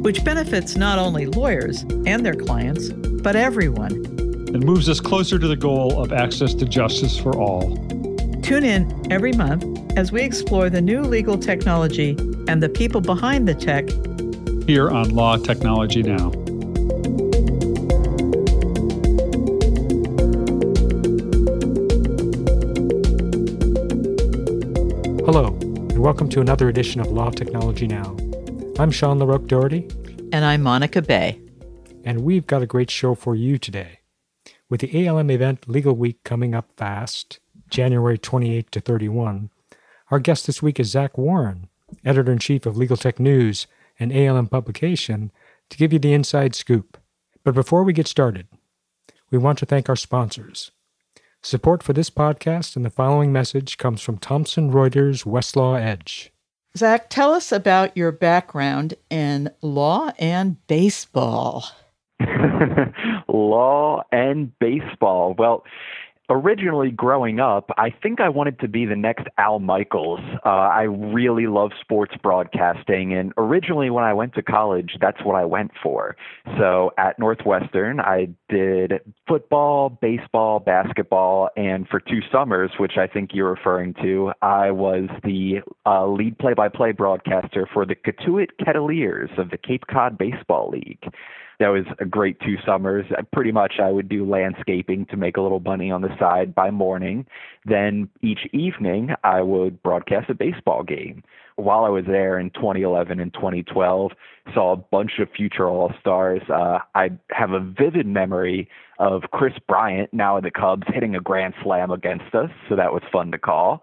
which 0.00 0.24
benefits 0.24 0.76
not 0.76 0.98
only 0.98 1.26
lawyers 1.26 1.82
and 2.06 2.24
their 2.24 2.34
clients, 2.34 2.88
but 2.88 3.36
everyone. 3.36 3.92
And 3.92 4.64
moves 4.64 4.88
us 4.88 4.98
closer 4.98 5.38
to 5.38 5.46
the 5.46 5.56
goal 5.56 6.02
of 6.02 6.10
access 6.10 6.54
to 6.54 6.64
justice 6.64 7.18
for 7.18 7.36
all. 7.38 7.76
Tune 8.42 8.64
in 8.64 9.12
every 9.12 9.32
month 9.32 9.64
as 9.98 10.10
we 10.10 10.22
explore 10.22 10.70
the 10.70 10.80
new 10.80 11.02
legal 11.02 11.36
technology 11.36 12.16
and 12.48 12.62
the 12.62 12.70
people 12.70 13.02
behind 13.02 13.46
the 13.46 13.54
tech 13.54 13.90
here 14.66 14.88
on 14.88 15.10
Law 15.10 15.36
Technology 15.36 16.02
Now. 16.02 16.30
Hello, 25.26 25.48
and 25.60 25.98
welcome 25.98 26.30
to 26.30 26.40
another 26.40 26.70
edition 26.70 27.02
of 27.02 27.08
Law 27.08 27.30
Technology 27.30 27.86
Now. 27.86 28.16
I'm 28.80 28.90
Sean 28.90 29.18
LaRoque 29.18 29.46
Doherty. 29.46 29.86
And 30.32 30.42
I'm 30.42 30.62
Monica 30.62 31.02
Bay. 31.02 31.38
And 32.02 32.22
we've 32.22 32.46
got 32.46 32.62
a 32.62 32.66
great 32.66 32.90
show 32.90 33.14
for 33.14 33.36
you 33.36 33.58
today. 33.58 33.98
With 34.70 34.80
the 34.80 35.06
ALM 35.06 35.30
event 35.30 35.68
Legal 35.68 35.92
Week 35.92 36.24
coming 36.24 36.54
up 36.54 36.70
fast, 36.78 37.40
January 37.68 38.16
28 38.16 38.70
to 38.72 38.80
31, 38.80 39.50
our 40.10 40.18
guest 40.18 40.46
this 40.46 40.62
week 40.62 40.80
is 40.80 40.92
Zach 40.92 41.18
Warren, 41.18 41.68
editor 42.06 42.32
in 42.32 42.38
chief 42.38 42.64
of 42.64 42.78
Legal 42.78 42.96
Tech 42.96 43.20
News 43.20 43.66
and 43.98 44.16
ALM 44.16 44.46
publication, 44.46 45.30
to 45.68 45.76
give 45.76 45.92
you 45.92 45.98
the 45.98 46.14
inside 46.14 46.54
scoop. 46.54 46.96
But 47.44 47.54
before 47.54 47.84
we 47.84 47.92
get 47.92 48.08
started, 48.08 48.48
we 49.30 49.36
want 49.36 49.58
to 49.58 49.66
thank 49.66 49.90
our 49.90 49.94
sponsors. 49.94 50.70
Support 51.42 51.82
for 51.82 51.92
this 51.92 52.08
podcast 52.08 52.76
and 52.76 52.84
the 52.86 52.88
following 52.88 53.30
message 53.30 53.76
comes 53.76 54.00
from 54.00 54.16
Thomson 54.16 54.72
Reuters 54.72 55.26
Westlaw 55.26 55.78
Edge. 55.78 56.32
Zach, 56.76 57.10
tell 57.10 57.32
us 57.32 57.50
about 57.50 57.96
your 57.96 58.12
background 58.12 58.94
in 59.10 59.50
law 59.60 60.12
and 60.18 60.64
baseball. 60.68 61.64
law 63.28 64.02
and 64.12 64.56
baseball. 64.58 65.34
Well, 65.36 65.64
originally 66.30 66.90
growing 66.90 67.40
up, 67.40 67.70
I 67.76 67.90
think 67.90 68.20
I 68.20 68.28
wanted 68.28 68.60
to 68.60 68.68
be 68.68 68.86
the 68.86 68.96
next 68.96 69.26
Al 69.36 69.58
Michaels. 69.58 70.20
Uh, 70.44 70.48
I 70.48 70.82
really 70.82 71.46
love 71.46 71.72
sports 71.80 72.14
broadcasting, 72.22 73.12
and 73.12 73.32
originally 73.36 73.90
when 73.90 74.04
I 74.04 74.14
went 74.14 74.34
to 74.34 74.42
college, 74.42 74.96
that's 75.00 75.22
what 75.24 75.34
I 75.34 75.44
went 75.44 75.72
for. 75.82 76.16
So 76.58 76.92
at 76.96 77.18
Northwestern, 77.18 78.00
I 78.00 78.28
did 78.48 79.00
football, 79.26 79.90
baseball, 79.90 80.60
basketball, 80.60 81.50
and 81.56 81.88
for 81.88 82.00
two 82.00 82.20
summers, 82.32 82.70
which 82.78 82.96
I 82.96 83.06
think 83.06 83.30
you're 83.34 83.50
referring 83.50 83.94
to, 84.02 84.32
I 84.40 84.70
was 84.70 85.08
the 85.24 85.60
uh, 85.84 86.06
lead 86.06 86.38
play-by-play 86.38 86.92
broadcaster 86.92 87.68
for 87.72 87.84
the 87.84 87.94
Cotuit 87.94 88.50
Kettleers 88.60 89.36
of 89.38 89.50
the 89.50 89.58
Cape 89.58 89.86
Cod 89.88 90.16
Baseball 90.16 90.70
League 90.70 91.04
that 91.60 91.68
was 91.68 91.84
a 91.98 92.06
great 92.06 92.40
two 92.40 92.56
summers. 92.66 93.06
Pretty 93.32 93.52
much, 93.52 93.74
I 93.80 93.90
would 93.90 94.08
do 94.08 94.28
landscaping 94.28 95.06
to 95.06 95.16
make 95.16 95.36
a 95.36 95.42
little 95.42 95.60
money 95.60 95.90
on 95.90 96.00
the 96.00 96.08
side 96.18 96.54
by 96.54 96.70
morning. 96.70 97.26
Then 97.66 98.08
each 98.22 98.48
evening, 98.52 99.10
I 99.22 99.42
would 99.42 99.82
broadcast 99.82 100.30
a 100.30 100.34
baseball 100.34 100.82
game. 100.82 101.22
While 101.56 101.84
I 101.84 101.90
was 101.90 102.04
there 102.06 102.38
in 102.38 102.48
2011 102.50 103.20
and 103.20 103.32
2012, 103.34 104.12
saw 104.54 104.72
a 104.72 104.76
bunch 104.76 105.12
of 105.20 105.28
future 105.36 105.68
All 105.68 105.92
Stars. 106.00 106.40
Uh, 106.48 106.78
I 106.94 107.10
have 107.30 107.50
a 107.50 107.60
vivid 107.60 108.06
memory 108.06 108.66
of 108.98 109.24
Kris 109.32 109.52
Bryant, 109.68 110.12
now 110.14 110.38
in 110.38 110.44
the 110.44 110.50
Cubs, 110.50 110.86
hitting 110.88 111.14
a 111.14 111.20
grand 111.20 111.52
slam 111.62 111.90
against 111.90 112.34
us, 112.34 112.50
so 112.70 112.76
that 112.76 112.92
was 112.92 113.02
fun 113.12 113.30
to 113.32 113.38
call. 113.38 113.82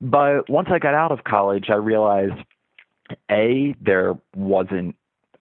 But 0.00 0.48
once 0.48 0.68
I 0.72 0.78
got 0.78 0.94
out 0.94 1.12
of 1.12 1.24
college, 1.24 1.66
I 1.68 1.74
realized 1.74 2.40
a 3.30 3.74
there 3.80 4.14
wasn't 4.34 4.96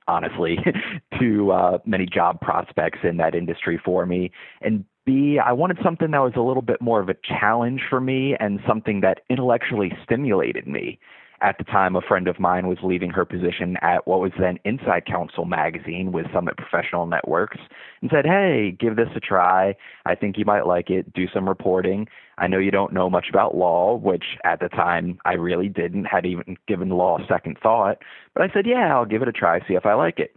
honestly, 0.08 0.58
too 1.20 1.52
uh, 1.52 1.80
many 1.86 2.06
job 2.06 2.40
prospects 2.42 3.00
in 3.04 3.18
that 3.18 3.36
industry 3.36 3.80
for 3.84 4.06
me. 4.06 4.32
And 4.62 4.86
B, 5.06 5.40
I 5.44 5.54
wanted 5.54 5.78
something 5.84 6.12
that 6.12 6.20
was 6.20 6.34
a 6.36 6.42
little 6.42 6.62
bit 6.62 6.82
more 6.82 7.00
of 7.00 7.10
a 7.10 7.16
challenge 7.24 7.82
for 7.90 8.02
me 8.02 8.36
and 8.40 8.60
something 8.68 9.02
that 9.02 9.22
intellectually 9.30 9.92
stimulated 10.04 10.68
me 10.68 11.00
at 11.42 11.58
the 11.60 11.64
time, 11.64 11.96
a 11.96 12.02
friend 12.02 12.28
of 12.28 12.40
mine 12.40 12.68
was 12.68 12.80
leaving 12.82 13.12
her 13.12 13.24
position 13.24 13.78
at 13.82 14.08
what 14.08 14.20
was 14.20 14.32
then 14.40 14.58
Inside 14.66 15.06
Counsel 15.06 15.46
magazine 15.46 16.12
with 16.12 16.26
Summit 16.34 16.58
Professional 16.58 17.06
Networks 17.06 17.60
and 18.02 18.10
said, 18.12 18.26
Hey, 18.26 18.76
give 18.80 18.96
this 18.96 19.10
a 19.16 19.20
try. 19.20 19.76
I 20.06 20.16
think 20.16 20.38
you 20.38 20.46
might 20.46 20.66
like 20.66 20.90
it. 20.90 21.14
Do 21.14 21.28
some 21.32 21.48
reporting. 21.48 22.08
I 22.40 22.48
know 22.48 22.58
you 22.58 22.72
don't 22.72 22.94
know 22.94 23.10
much 23.10 23.28
about 23.30 23.56
law, 23.56 23.98
which 23.98 24.24
at 24.46 24.60
the 24.60 24.70
time 24.70 25.20
I 25.26 25.34
really 25.34 25.70
didn't, 25.70 26.06
had 26.06 26.26
even 26.26 26.58
given 26.68 26.90
law 26.90 27.20
a 27.20 27.28
second 27.28 27.58
thought. 27.62 28.00
But 28.34 28.44
I 28.44 28.54
said, 28.54 28.66
Yeah, 28.66 28.96
I'll 28.96 29.06
give 29.06 29.22
it 29.22 29.28
a 29.28 29.34
try, 29.34 29.60
see 29.68 29.76
if 29.76 29.86
I 29.86 29.94
like 29.94 30.18
it. 30.18 30.36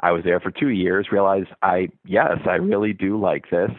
I 0.00 0.12
was 0.12 0.22
there 0.24 0.40
for 0.40 0.52
two 0.52 0.68
years, 0.68 1.08
realized 1.10 1.48
I, 1.62 1.88
yes, 2.04 2.38
I 2.46 2.54
really 2.54 2.92
do 2.92 3.20
like 3.20 3.50
this. 3.50 3.70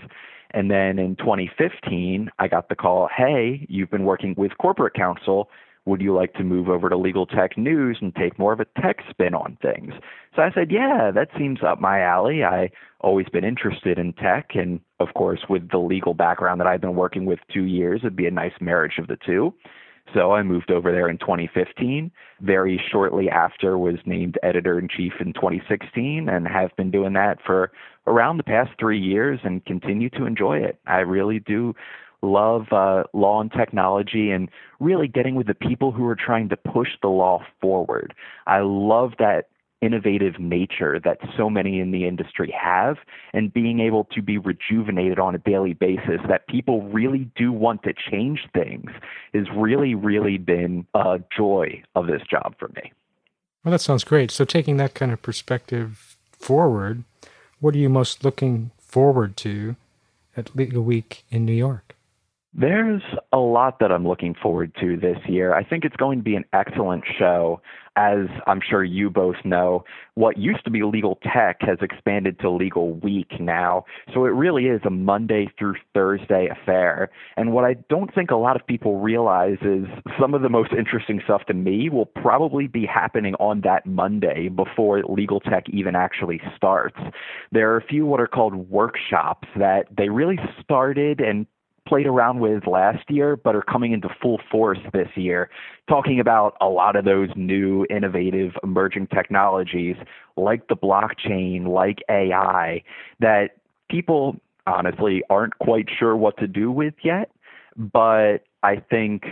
And 0.54 0.70
then 0.70 1.00
in 1.00 1.16
2015, 1.16 2.30
I 2.38 2.48
got 2.50 2.68
the 2.68 2.76
call, 2.76 3.10
Hey, 3.16 3.66
you've 3.70 3.90
been 3.90 4.04
working 4.04 4.36
with 4.38 4.58
corporate 4.58 4.96
counsel 4.96 5.50
would 5.86 6.02
you 6.02 6.16
like 6.16 6.34
to 6.34 6.44
move 6.44 6.70
over 6.70 6.90
to 6.90 6.98
Legal 6.98 7.26
Tech 7.26 7.58
News 7.58 7.98
and 8.02 8.14
take 8.16 8.38
more 8.38 8.54
of 8.54 8.60
a 8.60 8.82
tech 8.82 8.98
spin 9.10 9.34
on 9.34 9.58
things? 9.62 9.94
So 10.36 10.42
I 10.44 10.52
said, 10.54 10.72
yeah, 10.72 11.12
that 11.14 11.30
seems 11.38 11.64
up 11.64 11.82
my 11.82 12.02
alley. 12.02 12.44
I 12.44 12.70
always 13.00 13.28
been 13.30 13.44
interested 13.44 13.98
in 13.98 14.14
tech, 14.14 14.52
and 14.54 14.80
of 15.00 15.14
course, 15.16 15.42
with 15.50 15.70
the 15.72 15.80
legal 15.80 16.14
background 16.14 16.60
that 16.62 16.68
I've 16.68 16.82
been 16.82 16.96
working 16.96 17.26
with 17.26 17.40
two 17.52 17.64
years, 17.64 18.02
it'd 18.04 18.16
be 18.16 18.28
a 18.28 18.32
nice 18.32 18.54
marriage 18.62 19.00
of 19.00 19.08
the 19.08 19.18
two. 19.26 19.54
So 20.14 20.34
I 20.34 20.44
moved 20.44 20.72
over 20.72 20.92
there 20.92 21.10
in 21.10 21.18
2015. 21.18 22.12
Very 22.42 22.82
shortly 22.92 23.30
after, 23.30 23.78
was 23.78 23.96
named 24.06 24.38
editor 24.44 24.78
in 24.78 24.88
chief 24.88 25.14
in 25.20 25.34
2016, 25.34 26.30
and 26.30 26.48
have 26.48 26.76
been 26.76 26.92
doing 26.92 27.14
that 27.14 27.40
for 27.46 27.72
around 28.08 28.38
the 28.38 28.44
past 28.44 28.72
three 28.80 29.00
years, 29.00 29.40
and 29.44 29.66
continue 29.66 30.10
to 30.12 30.26
enjoy 30.26 30.58
it. 30.58 30.80
I 30.86 30.98
really 30.98 31.40
do 31.40 31.74
love 32.22 32.72
uh, 32.72 33.04
law 33.14 33.42
and 33.42 33.52
technology 33.52 34.32
and 34.32 34.50
really 34.80 35.08
getting 35.08 35.36
with 35.36 35.48
the 35.48 35.54
people 35.54 35.92
who 35.92 36.06
are 36.08 36.16
trying 36.16 36.50
to 36.50 36.58
push 36.58 36.90
the 37.02 37.08
law 37.08 37.44
forward. 37.60 38.14
I 38.48 38.60
love 38.60 39.14
that 39.20 39.48
innovative 39.82 40.40
nature 40.40 41.00
that 41.04 41.18
so 41.36 41.50
many 41.50 41.80
in 41.80 41.90
the 41.92 42.08
industry 42.08 42.54
have 42.56 42.98
and 43.34 43.52
being 43.52 43.80
able 43.80 44.04
to 44.06 44.22
be 44.22 44.38
rejuvenated 44.38 45.18
on 45.18 45.34
a 45.34 45.40
daily 45.40 45.74
basis 45.74 46.22
that 46.28 46.48
people 46.48 46.84
really 46.90 47.28
do 47.36 47.52
want 47.52 47.82
to 47.82 47.92
change 48.12 48.48
things 48.54 48.92
has 49.34 49.48
really 49.56 49.96
really 49.96 50.38
been 50.38 50.86
a 50.94 51.20
joy 51.36 51.82
of 51.96 52.06
this 52.06 52.22
job 52.30 52.54
for 52.60 52.68
me. 52.76 52.94
Well 53.64 53.72
that 53.72 53.82
sounds 53.82 54.04
great. 54.04 54.30
So 54.30 54.46
taking 54.46 54.78
that 54.78 54.94
kind 54.94 55.12
of 55.12 55.24
perspective 55.24 56.16
forward 56.32 57.04
what 57.62 57.76
are 57.76 57.78
you 57.78 57.90
most 57.90 58.26
looking 58.26 58.72
forward 58.80 59.38
to 59.38 59.76
at 60.36 60.56
legal 60.56 60.84
week 60.84 61.24
in 61.30 61.46
new 61.46 61.54
york 61.54 61.96
there's 62.54 63.02
a 63.32 63.38
lot 63.38 63.80
that 63.80 63.92
I'm 63.94 64.06
looking 64.06 64.36
forward 64.36 64.76
to 64.82 64.98
this 64.98 65.18
year. 65.28 65.54
I 65.54 65.64
think 65.64 65.86
it's 65.86 65.96
going 65.96 66.20
to 66.20 66.24
be 66.24 66.36
an 66.36 66.44
excellent 66.52 67.04
show. 67.18 67.62
As 67.98 68.28
I'm 68.48 68.62
sure 68.62 68.86
you 68.86 69.10
both 69.10 69.36
know, 69.44 69.84
what 70.16 70.38
used 70.38 70.64
to 70.64 70.72
be 70.72 70.82
Legal 70.84 71.20
Tech 71.24 71.58
has 71.60 71.78
expanded 71.82 72.40
to 72.40 72.50
Legal 72.50 72.94
Week 72.94 73.28
now. 73.38 73.84
So 74.14 74.24
it 74.24 74.30
really 74.30 74.68
is 74.68 74.80
a 74.86 74.90
Monday 74.90 75.52
through 75.60 75.76
Thursday 75.94 76.48
affair. 76.48 77.10
And 77.36 77.52
what 77.52 77.66
I 77.66 77.76
don't 77.90 78.14
think 78.16 78.32
a 78.32 78.38
lot 78.38 78.56
of 78.56 78.66
people 78.66 79.00
realize 79.00 79.58
is 79.62 79.86
some 80.20 80.34
of 80.34 80.42
the 80.42 80.48
most 80.48 80.72
interesting 80.72 81.22
stuff 81.26 81.46
to 81.48 81.54
me 81.54 81.90
will 81.90 82.06
probably 82.06 82.68
be 82.68 82.86
happening 82.86 83.36
on 83.36 83.60
that 83.62 83.86
Monday 83.86 84.48
before 84.48 85.04
Legal 85.04 85.42
Tech 85.42 85.66
even 85.70 85.94
actually 85.94 86.40
starts. 86.56 86.98
There 87.52 87.74
are 87.74 87.78
a 87.78 87.86
few 87.86 88.06
what 88.06 88.22
are 88.22 88.28
called 88.28 88.70
workshops 88.70 89.50
that 89.58 89.88
they 89.98 90.08
really 90.08 90.40
started 90.64 91.20
and 91.20 91.46
played 91.92 92.08
around 92.08 92.40
with 92.40 92.66
last 92.68 93.04
year, 93.10 93.36
but 93.36 93.54
are 93.54 93.62
coming 93.62 93.92
into 93.92 94.08
full 94.22 94.40
force 94.50 94.80
this 94.94 95.10
year, 95.16 95.50
talking 95.90 96.22
about 96.22 96.56
a 96.62 96.68
lot 96.70 96.96
of 96.96 97.04
those 97.04 97.28
new, 97.36 97.86
innovative, 97.90 98.54
emerging 98.64 99.08
technologies 99.08 99.98
like 100.38 100.70
the 100.70 100.76
blockchain, 100.78 101.68
like 101.68 102.00
AI, 102.10 102.82
that 103.20 103.58
people 103.90 104.38
honestly 104.66 105.22
aren't 105.30 105.58
quite 105.60 105.90
sure 106.00 106.16
what 106.16 106.38
to 106.38 106.48
do 106.48 106.72
with 106.72 106.94
yet. 107.04 107.30
But 107.76 108.46
I 108.64 108.78
think 108.78 109.26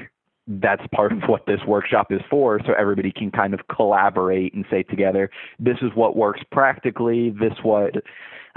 that's 0.45 0.85
part 0.93 1.13
of 1.13 1.19
what 1.29 1.45
this 1.45 1.61
workshop 1.65 2.11
is 2.11 2.19
for. 2.29 2.59
So 2.65 2.73
everybody 2.77 3.13
can 3.13 3.31
kind 3.31 3.53
of 3.53 3.61
collaborate 3.73 4.53
and 4.53 4.65
say 4.69 4.83
together, 4.83 5.29
this 5.59 5.77
is 5.81 5.91
what 5.95 6.17
works 6.17 6.41
practically, 6.51 7.29
this 7.29 7.53
what 7.63 7.93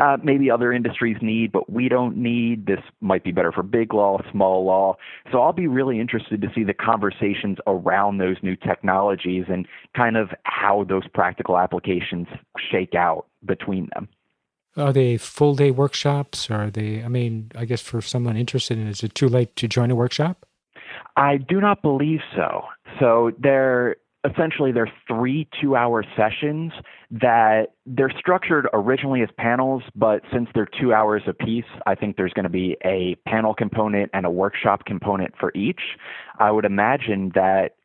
uh, 0.02 0.16
maybe 0.24 0.50
other 0.50 0.72
industries 0.72 1.16
need, 1.22 1.52
but 1.52 1.70
we 1.70 1.88
don't 1.88 2.16
need. 2.16 2.66
This 2.66 2.80
might 3.00 3.22
be 3.22 3.30
better 3.30 3.52
for 3.52 3.62
big 3.62 3.94
law, 3.94 4.18
small 4.32 4.64
law. 4.64 4.96
So 5.30 5.40
I'll 5.40 5.52
be 5.52 5.68
really 5.68 6.00
interested 6.00 6.40
to 6.40 6.48
see 6.52 6.64
the 6.64 6.74
conversations 6.74 7.58
around 7.68 8.18
those 8.18 8.36
new 8.42 8.56
technologies 8.56 9.44
and 9.48 9.64
kind 9.96 10.16
of 10.16 10.30
how 10.42 10.84
those 10.88 11.06
practical 11.14 11.56
applications 11.56 12.26
shake 12.70 12.96
out 12.96 13.26
between 13.46 13.90
them. 13.94 14.08
Are 14.76 14.92
they 14.92 15.18
full 15.18 15.54
day 15.54 15.70
workshops? 15.70 16.50
Or 16.50 16.64
are 16.64 16.70
they, 16.70 17.04
I 17.04 17.08
mean, 17.08 17.52
I 17.54 17.64
guess 17.64 17.80
for 17.80 18.02
someone 18.02 18.36
interested 18.36 18.78
in 18.78 18.88
it, 18.88 18.90
is 18.90 19.04
it 19.04 19.14
too 19.14 19.28
late 19.28 19.54
to 19.56 19.68
join 19.68 19.92
a 19.92 19.94
workshop? 19.94 20.46
I 21.16 21.36
do 21.36 21.60
not 21.60 21.80
believe 21.80 22.20
so. 22.34 22.62
So 22.98 23.30
they're 23.38 23.96
essentially 24.30 24.72
they're 24.72 24.92
three 25.08 25.48
two 25.60 25.76
hour 25.76 26.04
sessions 26.16 26.72
that 27.10 27.74
they're 27.86 28.12
structured 28.18 28.68
originally 28.72 29.22
as 29.22 29.28
panels, 29.36 29.82
but 29.94 30.22
since 30.32 30.48
they're 30.54 30.68
two 30.80 30.94
hours 30.94 31.22
apiece, 31.26 31.64
I 31.86 31.94
think 31.94 32.16
there's 32.16 32.32
going 32.32 32.44
to 32.44 32.50
be 32.50 32.76
a 32.84 33.16
panel 33.28 33.54
component 33.54 34.10
and 34.14 34.24
a 34.24 34.30
workshop 34.30 34.84
component 34.84 35.34
for 35.38 35.52
each. 35.54 35.80
I 36.38 36.50
would 36.50 36.64
imagine 36.64 37.32
that 37.34 37.76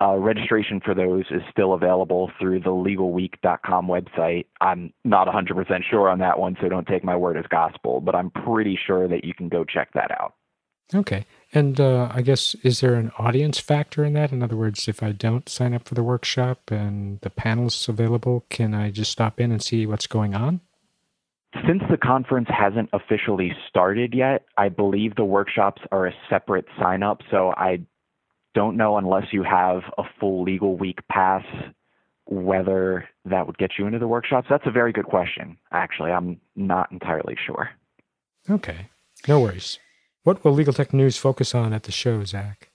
uh, 0.00 0.16
registration 0.16 0.80
for 0.84 0.94
those 0.94 1.24
is 1.30 1.40
still 1.50 1.72
available 1.72 2.30
through 2.38 2.60
the 2.60 2.70
legalweek.com 2.70 3.86
website. 3.86 4.44
I'm 4.60 4.92
not 5.04 5.26
100% 5.26 5.80
sure 5.88 6.10
on 6.10 6.18
that 6.18 6.38
one, 6.38 6.56
so 6.60 6.68
don't 6.68 6.86
take 6.86 7.02
my 7.02 7.16
word 7.16 7.38
as 7.38 7.46
gospel, 7.48 8.00
but 8.02 8.14
I'm 8.14 8.30
pretty 8.30 8.78
sure 8.86 9.08
that 9.08 9.24
you 9.24 9.32
can 9.32 9.48
go 9.48 9.64
check 9.64 9.88
that 9.94 10.10
out. 10.10 10.34
Okay. 10.94 11.24
And 11.56 11.80
uh, 11.80 12.10
I 12.12 12.20
guess, 12.20 12.54
is 12.64 12.80
there 12.80 12.96
an 12.96 13.12
audience 13.18 13.58
factor 13.58 14.04
in 14.04 14.12
that? 14.12 14.30
In 14.30 14.42
other 14.42 14.56
words, 14.56 14.88
if 14.88 15.02
I 15.02 15.12
don't 15.12 15.48
sign 15.48 15.72
up 15.72 15.88
for 15.88 15.94
the 15.94 16.02
workshop 16.02 16.70
and 16.70 17.18
the 17.22 17.30
panel's 17.30 17.88
available, 17.88 18.44
can 18.50 18.74
I 18.74 18.90
just 18.90 19.10
stop 19.10 19.40
in 19.40 19.50
and 19.50 19.62
see 19.62 19.86
what's 19.86 20.06
going 20.06 20.34
on? 20.34 20.60
Since 21.66 21.82
the 21.90 21.96
conference 21.96 22.48
hasn't 22.50 22.90
officially 22.92 23.56
started 23.70 24.12
yet, 24.12 24.44
I 24.58 24.68
believe 24.68 25.14
the 25.14 25.24
workshops 25.24 25.80
are 25.90 26.06
a 26.06 26.12
separate 26.28 26.66
sign 26.78 27.02
up. 27.02 27.22
So 27.30 27.54
I 27.56 27.80
don't 28.54 28.76
know 28.76 28.98
unless 28.98 29.32
you 29.32 29.42
have 29.42 29.80
a 29.96 30.02
full 30.20 30.42
legal 30.42 30.76
week 30.76 30.98
pass 31.10 31.44
whether 32.26 33.08
that 33.24 33.46
would 33.46 33.56
get 33.56 33.70
you 33.78 33.86
into 33.86 33.98
the 33.98 34.08
workshops. 34.08 34.46
That's 34.50 34.66
a 34.66 34.70
very 34.70 34.92
good 34.92 35.06
question, 35.06 35.56
actually. 35.72 36.10
I'm 36.10 36.38
not 36.54 36.92
entirely 36.92 37.36
sure. 37.46 37.70
Okay. 38.50 38.90
No 39.26 39.40
worries. 39.40 39.78
What 40.26 40.44
will 40.44 40.50
Legal 40.50 40.72
Tech 40.72 40.92
News 40.92 41.16
focus 41.16 41.54
on 41.54 41.72
at 41.72 41.84
the 41.84 41.92
show, 41.92 42.24
Zach? 42.24 42.70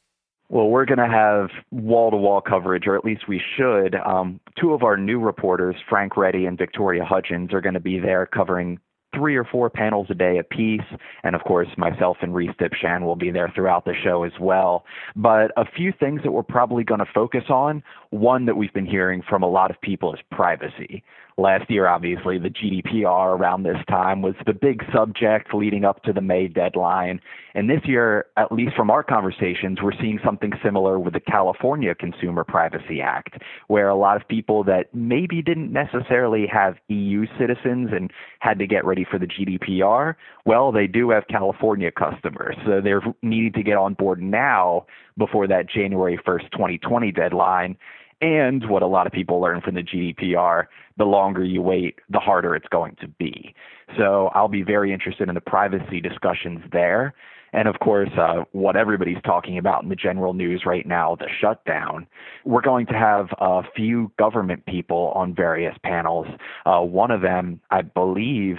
Well, 0.48 0.69
we're 0.69 0.86
going 0.86 1.00
to 1.00 1.06
have 1.06 1.50
wall 1.69 2.09
to 2.09 2.15
wall 2.15 2.39
coverage, 2.39 2.88
or 2.88 2.95
at 2.95 3.03
least 3.03 3.27
we 3.27 3.42
should. 3.57 3.94
Um, 3.94 4.39
two 4.57 4.74
of 4.74 4.83
our 4.83 4.95
new 4.95 5.19
reporters, 5.19 5.75
Frank 5.89 6.15
Ready 6.15 6.45
and 6.45 6.57
Victoria 6.57 7.03
Hudgins, 7.03 7.51
are 7.51 7.59
going 7.59 7.74
to 7.74 7.81
be 7.81 8.00
there 8.00 8.25
covering 8.25 8.80
three 9.13 9.36
or 9.36 9.44
four 9.44 9.69
panels 9.69 10.07
a 10.09 10.13
day 10.13 10.38
apiece. 10.38 10.80
And 11.24 11.36
of 11.36 11.44
course, 11.44 11.68
myself 11.77 12.15
and 12.21 12.33
Rhys 12.33 12.51
Dipshan 12.57 13.01
will 13.01 13.18
be 13.18 13.31
there 13.31 13.51
throughout 13.54 13.83
the 13.83 13.95
show 14.01 14.24
as 14.24 14.31
well. 14.39 14.86
But 15.18 15.51
a 15.57 15.65
few 15.75 15.92
things 15.92 16.21
that 16.24 16.31
we're 16.31 16.44
probably 16.44 16.86
going 16.86 17.01
to 17.01 17.12
focus 17.13 17.44
on 17.50 17.83
one 18.12 18.45
that 18.45 18.56
we've 18.56 18.74
been 18.74 18.86
hearing 18.86 19.21
from 19.27 19.44
a 19.44 19.50
lot 19.50 19.71
of 19.71 19.81
people 19.81 20.13
is 20.13 20.21
privacy. 20.31 21.04
Last 21.42 21.72
year, 21.72 21.88
obviously, 21.88 22.38
the 22.38 22.52
GDPR 22.52 23.36
around 23.36 23.64
this 23.64 23.84
time 23.90 24.22
was 24.22 24.36
the 24.46 24.54
big 24.54 24.84
subject 24.94 25.56
leading 25.56 25.84
up 25.84 26.04
to 26.04 26.14
the 26.14 26.22
May 26.22 26.48
deadline. 26.48 27.20
And 27.56 27.68
this 27.68 27.82
year, 27.84 28.28
at 28.38 28.52
least 28.52 28.76
from 28.76 28.92
our 28.92 29.02
conversations, 29.02 29.80
we're 29.82 30.00
seeing 30.00 30.20
something 30.24 30.52
similar 30.64 31.00
with 31.00 31.14
the 31.14 31.20
California 31.20 31.96
Consumer 31.96 32.44
Privacy 32.44 33.02
Act, 33.02 33.42
where 33.70 33.90
a 33.90 33.96
lot 33.96 34.22
of 34.22 34.28
people 34.28 34.64
that 34.66 34.94
maybe 34.94 35.42
didn't 35.42 35.74
necessarily 35.74 36.46
have 36.46 36.76
EU 36.90 37.26
citizens 37.40 37.90
and 37.92 38.12
had 38.40 38.60
to 38.60 38.68
get 38.68 38.86
ready 38.86 39.04
for 39.04 39.18
the 39.18 39.26
GDPR, 39.26 40.14
well, 40.46 40.72
they 40.72 40.86
do 40.86 41.10
have 41.10 41.24
California 41.28 41.90
customers. 41.92 42.56
So 42.68 42.82
they're 42.82 43.02
needing 43.24 43.54
to 43.54 43.64
get 43.64 43.78
on 43.78 43.96
board 43.96 44.22
now 44.22 44.86
before 45.18 45.48
that 45.48 45.68
January 45.68 46.20
1st, 46.24 46.52
2020 46.52 47.12
deadline. 47.12 47.78
And 48.21 48.69
what 48.69 48.83
a 48.83 48.88
lot 48.88 49.07
of 49.07 49.13
people 49.13 49.41
learn 49.41 49.62
from 49.62 49.75
the 49.75 49.81
GDPR, 49.81 50.65
the 50.97 51.06
longer 51.06 51.44
you 51.44 51.62
wait, 51.62 52.00
the 52.09 52.19
harder 52.19 52.56
it's 52.56 52.68
going 52.69 52.95
to 53.01 53.07
be. 53.07 53.56
So 53.97 54.29
I'll 54.35 54.47
be 54.47 54.62
very 54.62 54.94
interested 54.94 55.27
in 55.27 55.35
the 55.35 55.41
privacy 55.41 56.00
discussions 56.00 56.62
there. 56.71 57.15
And 57.53 57.68
of 57.68 57.79
course, 57.79 58.09
uh, 58.18 58.45
what 58.51 58.75
everybody's 58.75 59.21
talking 59.25 59.57
about 59.57 59.83
in 59.83 59.89
the 59.89 59.95
general 59.95 60.33
news 60.33 60.63
right 60.65 60.85
now, 60.85 61.18
the 61.19 61.27
shutdown. 61.41 62.07
We're 62.45 62.62
going 62.62 62.85
to 62.88 62.94
have 62.94 63.27
a 63.39 63.63
few 63.75 64.12
government 64.18 64.65
people 64.65 65.12
on 65.15 65.35
various 65.35 65.75
panels. 65.83 66.27
Uh, 66.65 66.79
one 66.79 67.12
of 67.12 67.21
them, 67.21 67.59
I 67.69 67.81
believe, 67.81 68.57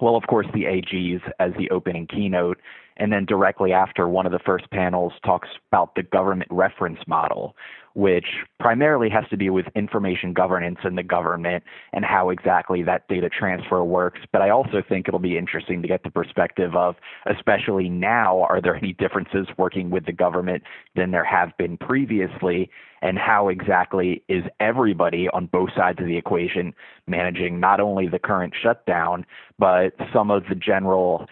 well, 0.00 0.16
of 0.16 0.24
course, 0.28 0.46
the 0.54 0.64
AGs 0.64 1.20
as 1.40 1.52
the 1.58 1.70
opening 1.70 2.06
keynote. 2.06 2.58
And 2.96 3.12
then 3.12 3.24
directly 3.24 3.72
after, 3.72 4.08
one 4.08 4.26
of 4.26 4.32
the 4.32 4.38
first 4.38 4.70
panels 4.70 5.12
talks 5.24 5.48
about 5.70 5.94
the 5.94 6.02
government 6.02 6.50
reference 6.50 7.00
model, 7.06 7.56
which 7.94 8.26
primarily 8.58 9.10
has 9.10 9.24
to 9.30 9.36
do 9.36 9.52
with 9.52 9.66
information 9.74 10.32
governance 10.32 10.78
in 10.84 10.94
the 10.94 11.02
government 11.02 11.62
and 11.92 12.04
how 12.04 12.30
exactly 12.30 12.82
that 12.82 13.06
data 13.08 13.28
transfer 13.28 13.84
works. 13.84 14.20
But 14.32 14.42
I 14.42 14.50
also 14.50 14.82
think 14.86 15.08
it'll 15.08 15.20
be 15.20 15.36
interesting 15.36 15.82
to 15.82 15.88
get 15.88 16.02
the 16.02 16.10
perspective 16.10 16.74
of, 16.74 16.96
especially 17.26 17.88
now, 17.88 18.42
are 18.42 18.60
there 18.60 18.76
any 18.76 18.94
differences 18.94 19.46
working 19.58 19.90
with 19.90 20.06
the 20.06 20.12
government 20.12 20.62
than 20.96 21.10
there 21.10 21.24
have 21.24 21.56
been 21.58 21.76
previously? 21.76 22.70
And 23.02 23.18
how 23.18 23.48
exactly 23.48 24.22
is 24.28 24.44
everybody 24.60 25.28
on 25.30 25.46
both 25.46 25.70
sides 25.76 25.98
of 25.98 26.06
the 26.06 26.16
equation 26.16 26.72
managing 27.06 27.58
not 27.58 27.80
only 27.80 28.08
the 28.08 28.18
current 28.18 28.54
shutdown, 28.62 29.26
but 29.58 29.94
some 30.12 30.30
of 30.30 30.44
the 30.48 30.54
general, 30.54 31.26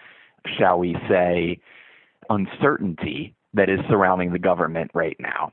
shall 0.57 0.79
we 0.79 0.95
say, 1.09 1.59
uncertainty 2.29 3.35
that 3.53 3.69
is 3.69 3.79
surrounding 3.89 4.31
the 4.31 4.39
government 4.39 4.91
right 4.93 5.17
now. 5.19 5.51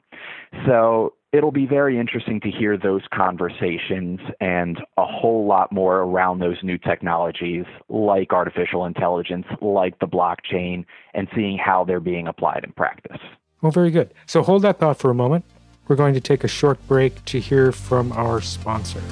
So 0.66 1.14
it'll 1.32 1.52
be 1.52 1.66
very 1.66 1.98
interesting 1.98 2.40
to 2.40 2.50
hear 2.50 2.78
those 2.78 3.02
conversations 3.12 4.20
and 4.40 4.78
a 4.96 5.04
whole 5.04 5.46
lot 5.46 5.72
more 5.72 5.98
around 5.98 6.38
those 6.38 6.56
new 6.62 6.78
technologies 6.78 7.64
like 7.88 8.32
artificial 8.32 8.84
intelligence, 8.86 9.46
like 9.60 9.98
the 9.98 10.06
blockchain, 10.06 10.84
and 11.14 11.28
seeing 11.34 11.58
how 11.58 11.84
they're 11.84 12.00
being 12.00 12.28
applied 12.28 12.64
in 12.64 12.72
practice. 12.72 13.20
Well, 13.60 13.72
very 13.72 13.90
good. 13.90 14.14
So 14.26 14.42
hold 14.42 14.62
that 14.62 14.78
thought 14.78 14.98
for 14.98 15.10
a 15.10 15.14
moment. 15.14 15.44
We're 15.88 15.96
going 15.96 16.14
to 16.14 16.20
take 16.20 16.44
a 16.44 16.48
short 16.48 16.78
break 16.86 17.24
to 17.26 17.40
hear 17.40 17.72
from 17.72 18.12
our 18.12 18.40
sponsor. 18.40 19.02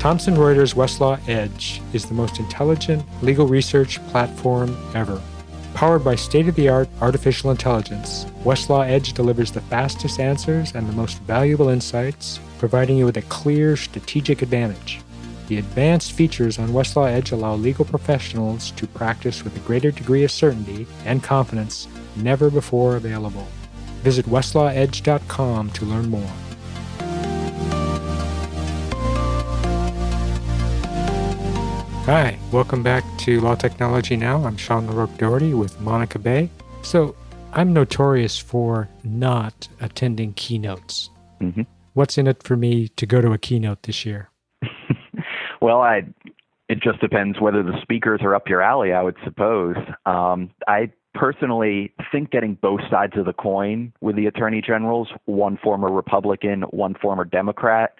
Thomson 0.00 0.34
Reuters 0.34 0.74
Westlaw 0.74 1.20
Edge 1.28 1.82
is 1.92 2.06
the 2.06 2.14
most 2.14 2.38
intelligent 2.38 3.04
legal 3.22 3.46
research 3.46 4.02
platform 4.06 4.74
ever. 4.94 5.20
Powered 5.74 6.02
by 6.02 6.14
state 6.14 6.48
of 6.48 6.54
the 6.54 6.70
art 6.70 6.88
artificial 7.02 7.50
intelligence, 7.50 8.24
Westlaw 8.42 8.88
Edge 8.88 9.12
delivers 9.12 9.52
the 9.52 9.60
fastest 9.60 10.18
answers 10.18 10.74
and 10.74 10.88
the 10.88 10.94
most 10.94 11.18
valuable 11.24 11.68
insights, 11.68 12.40
providing 12.58 12.96
you 12.96 13.04
with 13.04 13.18
a 13.18 13.22
clear 13.28 13.76
strategic 13.76 14.40
advantage. 14.40 15.02
The 15.48 15.58
advanced 15.58 16.12
features 16.12 16.58
on 16.58 16.70
Westlaw 16.70 17.10
Edge 17.10 17.32
allow 17.32 17.54
legal 17.54 17.84
professionals 17.84 18.70
to 18.70 18.86
practice 18.86 19.44
with 19.44 19.54
a 19.54 19.66
greater 19.66 19.90
degree 19.90 20.24
of 20.24 20.30
certainty 20.30 20.86
and 21.04 21.22
confidence 21.22 21.88
never 22.16 22.48
before 22.48 22.96
available. 22.96 23.46
Visit 24.02 24.24
westlawedge.com 24.24 25.70
to 25.72 25.84
learn 25.84 26.08
more. 26.08 26.32
Hi, 32.10 32.36
welcome 32.50 32.82
back 32.82 33.04
to 33.18 33.40
Law 33.40 33.54
Technology 33.54 34.16
Now. 34.16 34.44
I'm 34.44 34.56
Sean 34.56 34.88
LaRoque 34.88 35.16
Doherty 35.16 35.54
with 35.54 35.80
Monica 35.80 36.18
Bay. 36.18 36.50
So, 36.82 37.14
I'm 37.52 37.72
notorious 37.72 38.36
for 38.36 38.88
not 39.04 39.68
attending 39.80 40.32
keynotes. 40.32 41.08
Mm-hmm. 41.40 41.62
What's 41.92 42.18
in 42.18 42.26
it 42.26 42.42
for 42.42 42.56
me 42.56 42.88
to 42.88 43.06
go 43.06 43.20
to 43.20 43.30
a 43.30 43.38
keynote 43.38 43.84
this 43.84 44.04
year? 44.04 44.28
well, 45.62 45.82
I 45.82 46.02
it 46.68 46.80
just 46.82 47.00
depends 47.00 47.40
whether 47.40 47.62
the 47.62 47.80
speakers 47.80 48.22
are 48.24 48.34
up 48.34 48.48
your 48.48 48.60
alley, 48.60 48.92
I 48.92 49.02
would 49.02 49.16
suppose. 49.22 49.76
Um, 50.04 50.50
I 50.66 50.90
personally 51.14 51.94
think 52.10 52.32
getting 52.32 52.54
both 52.56 52.80
sides 52.90 53.12
of 53.18 53.24
the 53.24 53.32
coin 53.32 53.92
with 54.00 54.16
the 54.16 54.26
attorney 54.26 54.62
generals, 54.66 55.06
one 55.26 55.58
former 55.62 55.92
Republican, 55.92 56.62
one 56.62 56.94
former 57.00 57.24
Democrat, 57.24 57.94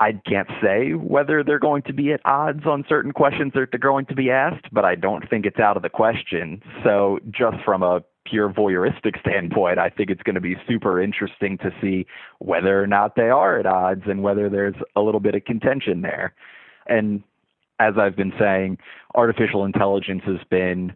I 0.00 0.12
can't 0.12 0.48
say 0.62 0.92
whether 0.92 1.42
they're 1.42 1.58
going 1.58 1.82
to 1.82 1.92
be 1.92 2.12
at 2.12 2.20
odds 2.24 2.64
on 2.66 2.84
certain 2.88 3.12
questions 3.12 3.52
that 3.54 3.68
they're 3.72 3.80
going 3.80 4.06
to 4.06 4.14
be 4.14 4.30
asked, 4.30 4.66
but 4.70 4.84
I 4.84 4.94
don't 4.94 5.28
think 5.28 5.44
it's 5.44 5.58
out 5.58 5.76
of 5.76 5.82
the 5.82 5.88
question. 5.88 6.62
So, 6.84 7.18
just 7.30 7.56
from 7.64 7.82
a 7.82 8.02
pure 8.24 8.48
voyeuristic 8.48 9.18
standpoint, 9.20 9.78
I 9.78 9.88
think 9.88 10.10
it's 10.10 10.22
going 10.22 10.36
to 10.36 10.40
be 10.40 10.56
super 10.68 11.02
interesting 11.02 11.58
to 11.58 11.72
see 11.80 12.06
whether 12.38 12.80
or 12.80 12.86
not 12.86 13.16
they 13.16 13.28
are 13.28 13.58
at 13.58 13.66
odds 13.66 14.02
and 14.06 14.22
whether 14.22 14.48
there's 14.48 14.76
a 14.94 15.00
little 15.00 15.20
bit 15.20 15.34
of 15.34 15.44
contention 15.44 16.02
there. 16.02 16.32
And 16.86 17.24
as 17.80 17.94
I've 17.98 18.16
been 18.16 18.32
saying, 18.38 18.78
artificial 19.14 19.64
intelligence 19.64 20.22
has 20.26 20.38
been 20.48 20.92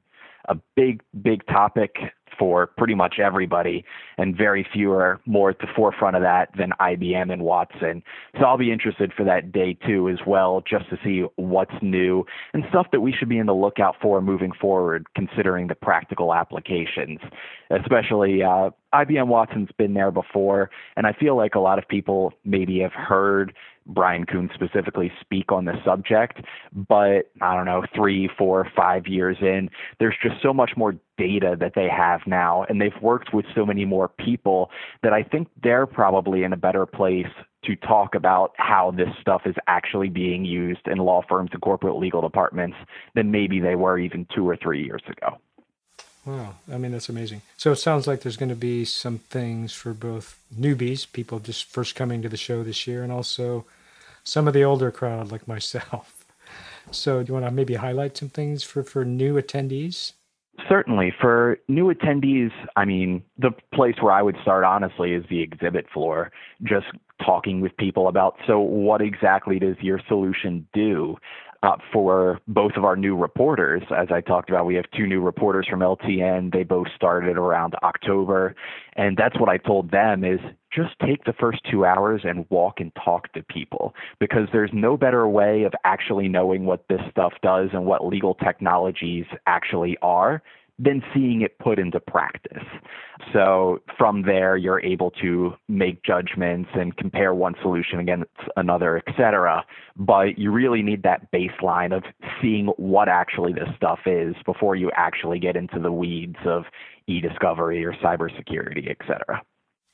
a 0.48 0.56
big, 0.76 1.02
big 1.22 1.46
topic 1.46 1.96
for 2.38 2.66
pretty 2.66 2.94
much 2.94 3.18
everybody, 3.18 3.84
and 4.18 4.36
very 4.36 4.66
few 4.72 4.92
are 4.92 5.20
more 5.26 5.50
at 5.50 5.58
the 5.58 5.66
forefront 5.74 6.16
of 6.16 6.22
that 6.22 6.48
than 6.56 6.70
IBM 6.80 7.32
and 7.32 7.42
Watson. 7.42 8.02
So 8.38 8.44
I'll 8.44 8.58
be 8.58 8.72
interested 8.72 9.12
for 9.16 9.24
that 9.24 9.52
day 9.52 9.74
too, 9.86 10.08
as 10.08 10.18
well, 10.26 10.62
just 10.68 10.88
to 10.90 10.98
see 11.04 11.24
what's 11.36 11.74
new 11.82 12.24
and 12.54 12.64
stuff 12.70 12.86
that 12.92 13.00
we 13.00 13.12
should 13.12 13.28
be 13.28 13.38
in 13.38 13.46
the 13.46 13.54
lookout 13.54 13.96
for 14.00 14.20
moving 14.20 14.52
forward, 14.60 15.06
considering 15.14 15.66
the 15.68 15.74
practical 15.74 16.34
applications. 16.34 17.20
Especially 17.70 18.42
uh, 18.42 18.70
IBM 18.94 19.26
Watson's 19.26 19.70
been 19.78 19.94
there 19.94 20.10
before, 20.10 20.70
and 20.96 21.06
I 21.06 21.12
feel 21.12 21.36
like 21.36 21.54
a 21.54 21.60
lot 21.60 21.78
of 21.78 21.88
people 21.88 22.32
maybe 22.44 22.80
have 22.80 22.92
heard 22.92 23.54
Brian 23.86 24.24
Kuhn 24.24 24.48
specifically 24.54 25.10
speak 25.20 25.50
on 25.50 25.64
the 25.64 25.74
subject, 25.84 26.40
but 26.72 27.30
I 27.40 27.56
don't 27.56 27.64
know, 27.64 27.84
three, 27.94 28.28
four, 28.38 28.68
five 28.76 29.06
years 29.06 29.36
in, 29.40 29.70
there's 29.98 30.14
just 30.22 30.36
so 30.42 30.52
much 30.52 30.72
more 30.76 30.94
data 31.18 31.56
that 31.58 31.72
they 31.74 31.88
have 31.88 32.20
now, 32.26 32.64
and 32.68 32.80
they've 32.80 32.92
worked 33.00 33.34
with 33.34 33.44
so 33.54 33.66
many 33.66 33.84
more 33.84 34.08
people 34.08 34.70
that 35.02 35.12
I 35.12 35.22
think 35.22 35.48
they're 35.62 35.86
probably 35.86 36.44
in 36.44 36.52
a 36.52 36.56
better 36.56 36.86
place 36.86 37.26
to 37.64 37.76
talk 37.76 38.14
about 38.14 38.52
how 38.56 38.92
this 38.96 39.08
stuff 39.20 39.42
is 39.46 39.54
actually 39.68 40.08
being 40.08 40.44
used 40.44 40.86
in 40.86 40.98
law 40.98 41.22
firms 41.28 41.50
and 41.52 41.62
corporate 41.62 41.96
legal 41.96 42.20
departments 42.20 42.76
than 43.14 43.30
maybe 43.30 43.60
they 43.60 43.76
were 43.76 43.98
even 43.98 44.26
two 44.34 44.48
or 44.48 44.56
three 44.56 44.84
years 44.84 45.02
ago. 45.08 45.38
Wow, 46.24 46.54
I 46.72 46.78
mean 46.78 46.92
that's 46.92 47.08
amazing. 47.08 47.42
So 47.56 47.72
it 47.72 47.76
sounds 47.76 48.06
like 48.06 48.20
there's 48.20 48.36
going 48.36 48.48
to 48.48 48.54
be 48.54 48.84
some 48.84 49.18
things 49.18 49.72
for 49.72 49.92
both 49.92 50.40
newbies, 50.56 51.10
people 51.10 51.40
just 51.40 51.64
first 51.64 51.96
coming 51.96 52.22
to 52.22 52.28
the 52.28 52.36
show 52.36 52.62
this 52.62 52.86
year, 52.86 53.02
and 53.02 53.10
also 53.10 53.64
some 54.22 54.46
of 54.46 54.54
the 54.54 54.62
older 54.62 54.90
crowd 54.90 55.30
like 55.30 55.48
myself. 55.48 56.18
So 56.90 57.22
do 57.22 57.28
you 57.28 57.34
want 57.34 57.46
to 57.46 57.52
maybe 57.52 57.74
highlight 57.74 58.16
some 58.16 58.28
things 58.28 58.64
for 58.64 58.82
for 58.82 59.04
new 59.04 59.40
attendees? 59.40 60.14
Certainly. 60.68 61.14
For 61.20 61.58
new 61.68 61.94
attendees, 61.94 62.50
I 62.76 62.84
mean, 62.84 63.22
the 63.38 63.52
place 63.72 63.94
where 64.00 64.12
I 64.12 64.20
would 64.20 64.36
start 64.42 64.64
honestly 64.64 65.12
is 65.12 65.24
the 65.30 65.40
exhibit 65.40 65.86
floor, 65.90 66.30
just 66.62 66.86
talking 67.24 67.60
with 67.60 67.76
people 67.76 68.08
about 68.08 68.36
so 68.46 68.58
what 68.58 69.00
exactly 69.00 69.58
does 69.58 69.76
your 69.80 70.00
solution 70.08 70.66
do? 70.74 71.16
Uh, 71.62 71.76
for 71.92 72.40
both 72.48 72.72
of 72.76 72.84
our 72.84 72.96
new 72.96 73.16
reporters. 73.16 73.82
As 73.96 74.08
I 74.10 74.20
talked 74.20 74.50
about, 74.50 74.66
we 74.66 74.74
have 74.74 74.84
two 74.96 75.06
new 75.06 75.20
reporters 75.20 75.66
from 75.68 75.80
LTN. 75.80 76.52
They 76.52 76.64
both 76.64 76.88
started 76.96 77.36
around 77.36 77.74
October. 77.82 78.54
And 78.96 79.16
that's 79.16 79.38
what 79.38 79.48
I 79.48 79.58
told 79.58 79.90
them 79.90 80.24
is 80.24 80.40
just 80.74 80.98
take 81.06 81.24
the 81.24 81.34
first 81.34 81.60
two 81.70 81.84
hours 81.84 82.22
and 82.24 82.46
walk 82.50 82.80
and 82.80 82.92
talk 83.04 83.32
to 83.34 83.42
people 83.44 83.94
because 84.18 84.48
there's 84.52 84.70
no 84.72 84.96
better 84.96 85.28
way 85.28 85.62
of 85.62 85.72
actually 85.84 86.28
knowing 86.28 86.64
what 86.64 86.84
this 86.88 87.00
stuff 87.10 87.34
does 87.42 87.68
and 87.72 87.86
what 87.86 88.06
legal 88.06 88.34
technologies 88.34 89.26
actually 89.46 89.96
are 90.02 90.42
than 90.84 91.00
seeing 91.14 91.42
it 91.42 91.56
put 91.60 91.78
into 91.78 92.00
practice. 92.00 92.64
So 93.32 93.78
from 93.96 94.22
there, 94.22 94.56
you're 94.56 94.80
able 94.80 95.12
to 95.22 95.52
make 95.68 96.02
judgments 96.02 96.70
and 96.74 96.96
compare 96.96 97.34
one 97.34 97.54
solution 97.62 98.00
against 98.00 98.30
another, 98.56 98.96
et 99.06 99.14
cetera. 99.16 99.64
But 99.96 100.38
you 100.38 100.50
really 100.50 100.82
need 100.82 101.04
that 101.04 101.30
baseline 101.30 101.96
of 101.96 102.02
seeing 102.40 102.66
what 102.78 103.08
actually 103.08 103.52
this 103.52 103.68
stuff 103.76 104.00
is 104.06 104.34
before 104.44 104.74
you 104.74 104.90
actually 104.96 105.38
get 105.38 105.54
into 105.56 105.78
the 105.78 105.92
weeds 105.92 106.38
of 106.44 106.64
e-discovery 107.06 107.84
or 107.84 107.92
cybersecurity, 107.94 108.90
et 108.90 108.98
cetera. 109.06 109.40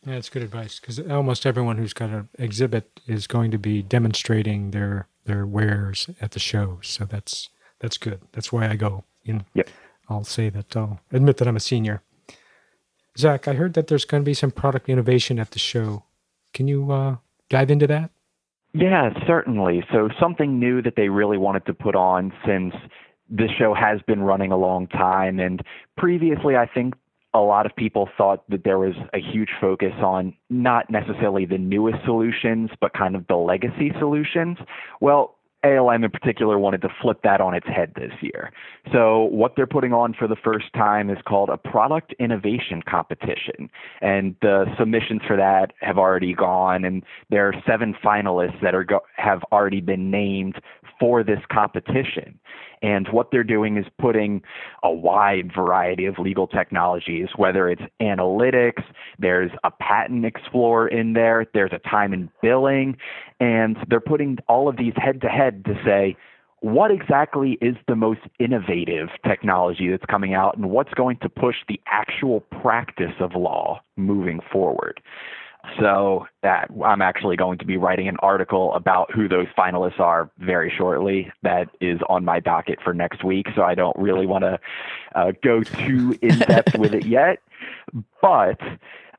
Yeah, 0.07 0.14
that's 0.14 0.30
good 0.30 0.42
advice 0.42 0.80
because 0.80 0.99
almost 1.11 1.45
everyone 1.45 1.76
who's 1.76 1.92
got 1.92 2.11
an 2.11 2.28
exhibit 2.38 3.00
is 3.07 3.26
going 3.26 3.50
to 3.50 3.59
be 3.59 3.83
demonstrating 3.83 4.71
their 4.71 5.09
their 5.26 5.45
wares 5.45 6.09
at 6.21 6.30
the 6.30 6.38
show. 6.38 6.78
So 6.83 7.04
that's 7.04 7.50
that's 7.80 7.99
good. 7.99 8.21
That's 8.33 8.50
why 8.50 8.68
I 8.68 8.76
go. 8.76 9.04
in. 9.25 9.45
Yep. 9.54 9.68
I'll 10.09 10.25
say 10.25 10.49
that 10.50 10.77
I'll 10.77 11.00
admit 11.12 11.37
that 11.38 11.49
I'm 11.49 11.57
a 11.57 11.61
senior. 11.61 12.03
Zach, 13.17 13.49
I 13.49 13.55
heard 13.55 13.75
that 13.75 13.88
there's 13.88 14.05
going 14.05 14.23
to 14.23 14.25
be 14.25 14.35
some 14.35 14.50
product 14.50 14.88
innovation 14.88 15.38
at 15.38 15.50
the 15.50 15.59
show. 15.59 16.05
Can 16.55 16.69
you 16.69 16.91
uh, 16.93 17.17
dive 17.50 17.71
into 17.71 17.87
that? 17.88 18.11
Yeah, 18.75 19.11
certainly. 19.27 19.85
So, 19.93 20.09
something 20.21 20.59
new 20.61 20.83
that 20.83 20.95
they 20.97 21.09
really 21.09 21.38
wanted 21.38 21.67
to 21.67 21.75
put 21.75 21.97
on 21.97 22.33
since 22.47 22.75
this 23.29 23.50
show 23.59 23.75
has 23.75 24.00
been 24.03 24.23
running 24.23 24.53
a 24.53 24.57
long 24.57 24.87
time. 24.87 25.41
And 25.41 25.62
previously, 25.97 26.57
I 26.57 26.67
think 26.67 26.95
a 27.35 27.41
lot 27.41 27.67
of 27.67 27.75
people 27.77 28.09
thought 28.17 28.49
that 28.50 28.65
there 28.65 28.79
was 28.79 28.95
a 29.12 29.19
huge 29.19 29.50
focus 29.61 29.93
on 29.99 30.35
not 30.49 30.91
necessarily 30.91 31.45
the 31.45 31.59
newest 31.59 32.05
solutions, 32.05 32.71
but 32.81 32.93
kind 32.93 33.15
of 33.17 33.27
the 33.27 33.37
legacy 33.37 33.93
solutions. 33.99 34.59
Well, 35.00 35.38
ALM 35.65 36.05
in 36.05 36.11
particular 36.11 36.59
wanted 36.59 36.83
to 36.83 36.88
flip 37.03 37.21
that 37.25 37.41
on 37.41 37.55
its 37.55 37.67
head 37.67 37.93
this 37.97 38.12
year. 38.21 38.53
So, 38.93 39.25
what 39.25 39.55
they're 39.57 39.67
putting 39.67 39.93
on 39.93 40.15
for 40.15 40.29
the 40.29 40.37
first 40.37 40.73
time 40.75 41.11
is 41.11 41.19
called 41.27 41.49
a 41.49 41.57
product 41.57 42.15
innovation 42.19 42.83
competition. 42.88 43.69
And 44.00 44.37
the 44.41 44.67
submissions 44.79 45.23
for 45.27 45.37
that 45.37 45.73
have 45.81 45.99
already 45.99 46.33
gone, 46.35 46.85
and 46.85 47.03
there 47.31 47.49
are 47.49 47.55
seven 47.67 47.95
finalists 48.05 48.61
that 48.62 48.75
are 48.75 48.85
go- 48.85 49.03
have 49.17 49.43
already 49.50 49.81
been 49.81 50.11
named 50.11 50.61
for 51.00 51.23
this 51.23 51.40
competition. 51.50 52.38
And 52.83 53.09
what 53.09 53.31
they're 53.31 53.45
doing 53.45 53.76
is 53.76 53.87
putting 53.99 54.43
a 54.83 54.90
wide 54.90 55.50
variety 55.55 56.07
of 56.07 56.19
legal 56.19 56.47
technologies, 56.47 57.28
whether 57.37 57.69
it's 57.69 57.83
analytics, 58.00 58.83
there's 59.19 59.50
a 59.64 59.71
patent 59.71 60.25
explorer 60.25 60.88
in 60.88 61.12
there, 61.12 61.47
there's 61.55 61.73
a 61.73 61.88
time 61.88 62.12
and 62.12 62.28
billing, 62.40 62.97
and 63.40 63.76
they're 63.88 64.00
putting 64.00 64.38
all 64.49 64.69
of 64.69 64.76
these 64.76 64.95
head 64.97 65.21
to 65.23 65.28
head 65.28 65.64
to 65.64 65.75
say, 65.85 66.17
what 66.61 66.90
exactly 66.90 67.57
is 67.61 67.76
the 67.87 67.95
most 67.95 68.21
innovative 68.40 69.09
technology 69.25 69.90
that's 69.90 70.05
coming 70.07 70.35
out 70.35 70.57
and 70.57 70.71
what's 70.71 70.93
going 70.95 71.17
to 71.19 71.28
push 71.28 71.57
the 71.69 71.81
actual 71.87 72.40
practice 72.40 73.14
of 73.21 73.35
law 73.35 73.81
moving 73.97 74.40
forward? 74.52 75.00
So 75.81 76.27
that 76.43 76.71
I'm 76.85 77.03
actually 77.03 77.37
going 77.37 77.59
to 77.59 77.67
be 77.67 77.77
writing 77.77 78.09
an 78.09 78.17
article 78.21 78.73
about 78.75 79.12
who 79.12 79.29
those 79.29 79.47
finalists 79.57 80.00
are 80.00 80.31
very 80.38 80.73
shortly. 80.77 81.31
That 81.43 81.69
is 81.81 81.99
on 82.09 82.25
my 82.25 82.41
docket 82.41 82.79
for 82.83 82.95
next 82.95 83.25
week. 83.25 83.47
So 83.55 83.62
I 83.62 83.75
don't 83.75 83.97
really 83.99 84.27
want 84.27 84.45
to 84.45 84.59
uh, 85.15 85.33
go 85.43 85.62
too 85.62 86.19
in 86.23 86.38
depth 86.38 86.77
with 86.79 86.95
it 86.95 87.07
yet, 87.07 87.38
but. 88.23 88.61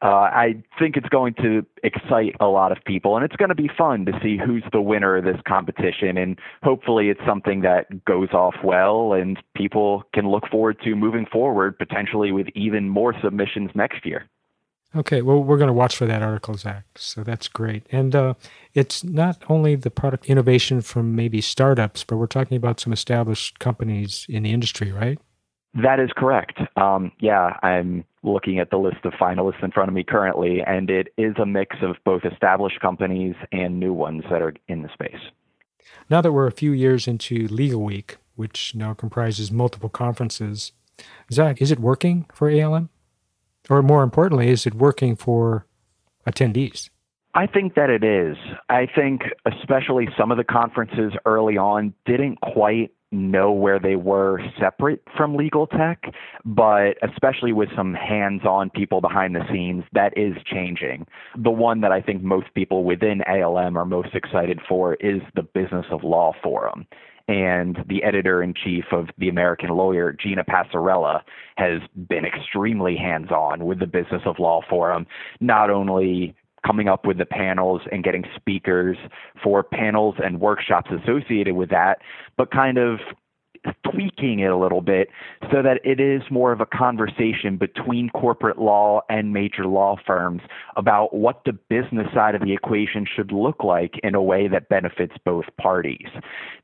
Uh, 0.02 0.32
I 0.32 0.64
think 0.80 0.96
it's 0.96 1.10
going 1.10 1.34
to 1.42 1.66
excite 1.84 2.34
a 2.40 2.46
lot 2.46 2.72
of 2.72 2.78
people, 2.86 3.18
and 3.18 3.26
it's 3.26 3.36
going 3.36 3.50
to 3.50 3.56
be 3.56 3.70
fun 3.78 4.06
to 4.06 4.18
see 4.24 4.38
who's 4.38 4.64
the 4.72 4.80
winner 4.80 5.18
of 5.18 5.26
this 5.26 5.36
competition. 5.46 6.18
And 6.18 6.40
hopefully, 6.64 7.10
it's 7.10 7.20
something 7.28 7.60
that 7.64 8.06
goes 8.06 8.30
off 8.32 8.56
well, 8.64 9.12
and 9.12 9.38
people 9.58 10.04
can 10.14 10.30
look 10.30 10.48
forward 10.48 10.80
to 10.86 10.96
moving 10.96 11.26
forward, 11.26 11.78
potentially 11.78 12.32
with 12.32 12.48
even 12.56 12.88
more 12.88 13.14
submissions 13.22 13.72
next 13.76 14.06
year. 14.06 14.30
Okay, 14.96 15.22
well, 15.22 15.44
we're 15.44 15.58
going 15.58 15.68
to 15.68 15.74
watch 15.74 15.96
for 15.96 16.08
that 16.08 16.24
article, 16.24 16.56
Zach. 16.56 16.84
So 16.96 17.24
that's 17.24 17.48
great. 17.48 17.86
And 17.92 18.16
uh, 18.16 18.34
it's 18.74 19.04
not 19.04 19.44
only 19.48 19.76
the 19.76 19.92
product 19.92 20.26
innovation 20.26 20.82
from 20.82 21.16
maybe 21.16 21.42
startups, 21.42 22.04
but 22.04 22.18
we're 22.18 22.26
talking 22.26 22.58
about 22.58 22.80
some 22.80 22.92
established 22.92 23.60
companies 23.60 24.26
in 24.28 24.44
the 24.44 24.52
industry, 24.52 24.92
right? 24.92 25.20
That 25.76 26.00
is 26.00 26.10
correct. 26.18 26.60
Um, 26.76 27.12
yeah, 27.20 27.58
I'm 27.62 28.04
looking 28.24 28.58
at 28.58 28.72
the 28.72 28.78
list 28.78 29.06
of 29.06 29.14
finalists 29.14 29.64
in 29.64 29.72
front 29.72 29.90
of 29.90 29.94
me 29.94 30.04
currently, 30.04 30.62
and 30.66 30.90
it 30.90 31.14
is 31.18 31.36
a 31.38 31.46
mix 31.46 31.78
of 31.84 31.96
both 32.04 32.26
established 32.26 32.80
companies 32.80 33.36
and 33.52 33.80
new 33.80 33.94
ones 33.94 34.24
that 34.32 34.42
are 34.42 34.56
in 34.68 34.82
the 34.82 34.90
space. 34.92 35.22
Now 36.10 36.22
that 36.22 36.32
we're 36.32 36.48
a 36.48 36.52
few 36.52 36.72
years 36.72 37.08
into 37.08 37.48
Legal 37.48 37.84
Week, 37.84 38.18
which 38.36 38.74
now 38.74 38.96
comprises 38.96 39.52
multiple 39.52 39.90
conferences, 39.90 40.72
Zach, 41.32 41.62
is 41.62 41.72
it 41.72 41.80
working 41.80 42.26
for 42.34 42.50
ALM? 42.50 42.90
Or 43.70 43.82
more 43.82 44.04
importantly, 44.04 44.50
is 44.50 44.66
it 44.66 44.74
working 44.74 45.16
for 45.16 45.66
attendees? 46.28 46.90
I 47.36 47.46
think 47.46 47.76
that 47.76 47.90
it 47.90 48.04
is. 48.04 48.38
I 48.70 48.88
think 48.88 49.22
especially 49.46 50.08
some 50.18 50.32
of 50.32 50.38
the 50.38 50.44
conferences 50.44 51.14
early 51.26 51.58
on 51.58 51.94
didn't 52.06 52.42
quite 52.42 52.92
know 53.12 53.52
where 53.52 53.80
they 53.80 53.96
were 53.96 54.40
separate 54.60 55.02
from 55.18 55.36
legal 55.36 55.66
tech, 55.68 56.04
but 56.46 56.98
especially 57.02 57.54
with 57.54 57.70
some 57.76 57.94
hands 57.94 58.44
on 58.46 58.70
people 58.70 59.02
behind 59.02 59.36
the 59.36 59.42
scenes, 59.52 59.84
that 59.94 60.16
is 60.18 60.34
changing. 60.46 61.08
The 61.36 61.50
one 61.50 61.82
that 61.82 61.92
I 61.92 62.02
think 62.02 62.22
most 62.24 62.54
people 62.54 62.84
within 62.84 63.22
ALM 63.28 63.78
are 63.78 63.86
most 63.86 64.14
excited 64.14 64.60
for 64.68 64.96
is 64.96 65.22
the 65.36 65.44
Business 65.44 65.86
of 65.92 66.04
Law 66.04 66.34
Forum 66.44 66.86
and 67.30 67.86
the 67.88 68.04
editor 68.04 68.42
in 68.42 68.56
chief 68.56 68.86
of 68.92 69.08
the 69.20 69.30
American 69.30 69.70
Lawyer, 69.70 70.12
Gina 70.12 70.44
Passarella, 70.44 71.22
has 71.58 71.80
been 72.10 72.26
extremely 72.26 72.98
hands 72.98 73.30
on 73.30 73.66
with 73.66 73.78
the 73.78 73.86
Business 73.86 74.24
of 74.26 74.40
Law 74.40 74.62
Forum, 74.68 75.06
not 75.40 75.70
only 75.70 76.36
coming 76.66 76.88
up 76.88 77.06
with 77.06 77.20
the 77.20 77.28
panels 77.28 77.82
and 77.92 78.04
getting 78.04 78.26
speakers 78.36 78.98
for 79.44 79.62
panels 79.62 80.16
and 80.18 80.42
workshops 80.42 80.90
associated 80.92 81.54
with 81.54 81.70
that, 81.70 82.00
but 82.36 82.50
kind 82.50 82.80
of 82.80 83.00
tweaking 83.92 84.40
it 84.40 84.52
a 84.52 84.58
little 84.58 84.82
bit 84.82 85.10
so 85.52 85.62
that 85.62 85.80
it 85.84 86.00
is 86.00 86.22
more 86.30 86.52
of 86.52 86.62
a 86.62 86.66
conversation 86.66 87.58
between 87.58 88.10
corporate 88.10 88.60
law 88.60 89.02
and 89.10 89.34
major 89.34 89.66
law 89.66 89.96
firms 90.06 90.42
about 90.76 91.14
what 91.14 91.42
the 91.46 91.54
business 91.54 92.08
side 92.14 92.36
of 92.36 92.42
the 92.42 92.54
equation 92.54 93.06
should 93.06 93.32
look 93.32 93.64
like 93.64 93.94
in 94.04 94.16
a 94.16 94.22
way 94.22 94.48
that 94.48 94.70
benefits 94.70 95.14
both 95.26 95.46
parties. 95.60 96.08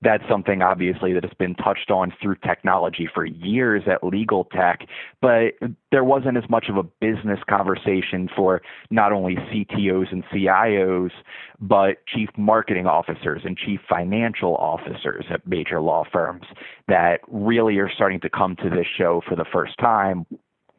That's 0.01 0.23
something 0.29 0.61
obviously 0.61 1.13
that 1.13 1.23
has 1.23 1.33
been 1.37 1.55
touched 1.55 1.91
on 1.91 2.13
through 2.21 2.35
technology 2.45 3.09
for 3.13 3.25
years 3.25 3.83
at 3.87 4.03
legal 4.03 4.45
tech, 4.45 4.87
but 5.21 5.53
there 5.91 6.03
wasn't 6.03 6.37
as 6.37 6.49
much 6.49 6.67
of 6.69 6.77
a 6.77 6.83
business 6.83 7.39
conversation 7.49 8.29
for 8.35 8.61
not 8.89 9.11
only 9.11 9.35
CTOs 9.35 10.11
and 10.11 10.23
CIOs, 10.25 11.11
but 11.59 12.05
chief 12.05 12.29
marketing 12.37 12.85
officers 12.85 13.41
and 13.45 13.57
chief 13.57 13.79
financial 13.87 14.55
officers 14.57 15.25
at 15.29 15.47
major 15.47 15.81
law 15.81 16.03
firms 16.11 16.45
that 16.87 17.19
really 17.27 17.77
are 17.77 17.89
starting 17.89 18.19
to 18.21 18.29
come 18.29 18.55
to 18.57 18.69
this 18.69 18.85
show 18.97 19.21
for 19.27 19.35
the 19.35 19.45
first 19.51 19.77
time 19.79 20.25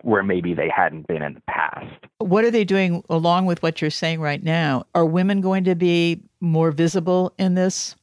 where 0.02 0.22
maybe 0.22 0.54
they 0.54 0.68
hadn't 0.68 1.06
been 1.08 1.22
in 1.22 1.34
the 1.34 1.42
past. 1.48 2.04
What 2.18 2.44
are 2.44 2.50
they 2.50 2.64
doing 2.64 3.02
along 3.08 3.46
with 3.46 3.62
what 3.62 3.80
you're 3.80 3.90
saying 3.90 4.20
right 4.20 4.42
now? 4.42 4.84
Are 4.94 5.04
women 5.04 5.40
going 5.40 5.64
to 5.64 5.74
be 5.74 6.22
more 6.40 6.70
visible 6.70 7.32
in 7.38 7.54
this? 7.54 7.96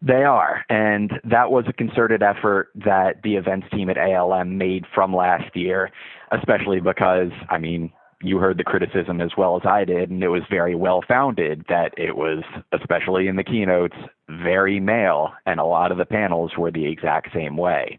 They 0.00 0.24
are. 0.24 0.64
And 0.68 1.12
that 1.24 1.50
was 1.50 1.64
a 1.68 1.72
concerted 1.72 2.22
effort 2.22 2.70
that 2.74 3.22
the 3.22 3.36
events 3.36 3.68
team 3.70 3.90
at 3.90 3.98
ALM 3.98 4.56
made 4.58 4.84
from 4.94 5.14
last 5.14 5.54
year, 5.54 5.90
especially 6.32 6.80
because, 6.80 7.30
I 7.50 7.58
mean, 7.58 7.92
you 8.22 8.38
heard 8.38 8.58
the 8.58 8.64
criticism 8.64 9.20
as 9.20 9.30
well 9.36 9.56
as 9.56 9.62
I 9.64 9.84
did, 9.84 10.10
and 10.10 10.22
it 10.22 10.28
was 10.28 10.42
very 10.50 10.74
well 10.74 11.02
founded 11.06 11.64
that 11.68 11.92
it 11.96 12.16
was, 12.16 12.42
especially 12.72 13.28
in 13.28 13.36
the 13.36 13.44
keynotes, 13.44 13.96
very 14.28 14.80
male, 14.80 15.32
and 15.46 15.60
a 15.60 15.64
lot 15.64 15.92
of 15.92 15.98
the 15.98 16.04
panels 16.04 16.52
were 16.56 16.70
the 16.70 16.86
exact 16.86 17.32
same 17.34 17.56
way. 17.56 17.98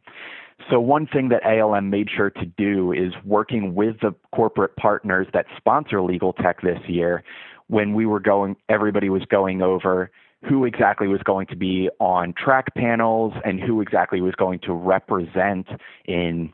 So, 0.70 0.80
one 0.80 1.08
thing 1.08 1.30
that 1.30 1.46
ALM 1.46 1.90
made 1.90 2.10
sure 2.16 2.30
to 2.30 2.46
do 2.46 2.94
is 2.94 3.14
working 3.26 3.76
with 3.76 4.00
the 4.02 4.14
corporate 4.34 4.76
partners 4.78 5.28
that 5.34 5.46
sponsor 5.58 6.02
Legal 6.02 6.34
Tech 6.34 6.62
this 6.62 6.80
year, 6.88 7.24
when 7.68 7.94
we 7.94 8.06
were 8.06 8.20
going, 8.20 8.56
everybody 8.70 9.10
was 9.10 9.24
going 9.26 9.62
over 9.62 10.10
who 10.48 10.66
exactly 10.66 11.08
was 11.08 11.22
going 11.24 11.48
to 11.48 11.56
be 11.56 11.90
on 12.00 12.34
track 12.34 12.74
panels 12.76 13.34
and 13.46 13.62
who 13.62 13.82
exactly 13.82 14.22
was 14.22 14.36
going 14.36 14.60
to 14.60 14.74
represent 14.74 15.68
in 16.06 16.52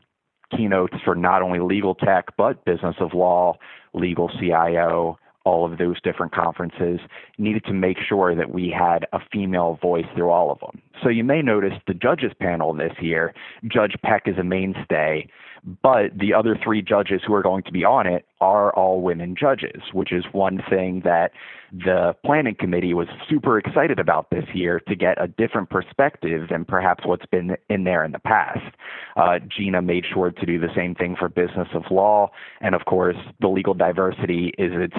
keynotes 0.56 0.96
for 1.04 1.14
not 1.14 1.42
only 1.42 1.60
legal 1.60 1.94
tech, 1.94 2.26
but 2.36 2.64
business 2.64 2.96
of 3.00 3.14
law, 3.14 3.56
legal 3.92 4.30
CIO, 4.38 5.18
all 5.44 5.70
of 5.70 5.78
those 5.78 6.00
different 6.02 6.32
conferences, 6.32 7.00
needed 7.38 7.64
to 7.64 7.72
make 7.72 7.96
sure 8.06 8.34
that 8.34 8.50
we 8.52 8.68
had 8.70 9.06
a 9.12 9.18
female 9.32 9.78
voice 9.80 10.04
through 10.14 10.30
all 10.30 10.50
of 10.50 10.60
them. 10.60 10.82
So 11.02 11.08
you 11.08 11.24
may 11.24 11.40
notice 11.40 11.72
the 11.86 11.94
judges 11.94 12.32
panel 12.40 12.74
this 12.74 12.92
year, 13.00 13.34
Judge 13.66 13.94
Peck 14.02 14.24
is 14.26 14.36
a 14.38 14.44
mainstay, 14.44 15.26
but 15.82 16.16
the 16.18 16.34
other 16.34 16.58
three 16.62 16.82
judges 16.82 17.20
who 17.26 17.34
are 17.34 17.42
going 17.42 17.62
to 17.64 17.72
be 17.72 17.84
on 17.84 18.06
it 18.06 18.26
are 18.40 18.72
all 18.74 19.02
women 19.02 19.34
judges, 19.38 19.82
which 19.92 20.12
is 20.12 20.24
one 20.32 20.62
thing 20.68 21.02
that 21.04 21.32
the 21.72 22.14
planning 22.24 22.56
committee 22.58 22.94
was 22.94 23.06
super 23.28 23.58
excited 23.58 23.98
about 23.98 24.30
this 24.30 24.44
year 24.54 24.80
to 24.88 24.96
get 24.96 25.22
a 25.22 25.28
different 25.28 25.70
perspective 25.70 26.48
than 26.50 26.64
perhaps 26.64 27.04
what's 27.06 27.26
been 27.26 27.56
in 27.68 27.84
there 27.84 28.04
in 28.04 28.12
the 28.12 28.18
past. 28.18 28.74
Uh, 29.16 29.38
Gina 29.56 29.82
made 29.82 30.04
sure 30.12 30.30
to 30.30 30.46
do 30.46 30.58
the 30.58 30.72
same 30.74 30.94
thing 30.94 31.14
for 31.18 31.28
business 31.28 31.68
of 31.74 31.82
law. 31.90 32.30
And 32.60 32.74
of 32.74 32.86
course, 32.86 33.16
the 33.40 33.48
legal 33.48 33.74
diversity 33.74 34.52
is 34.58 34.72
its 34.74 34.96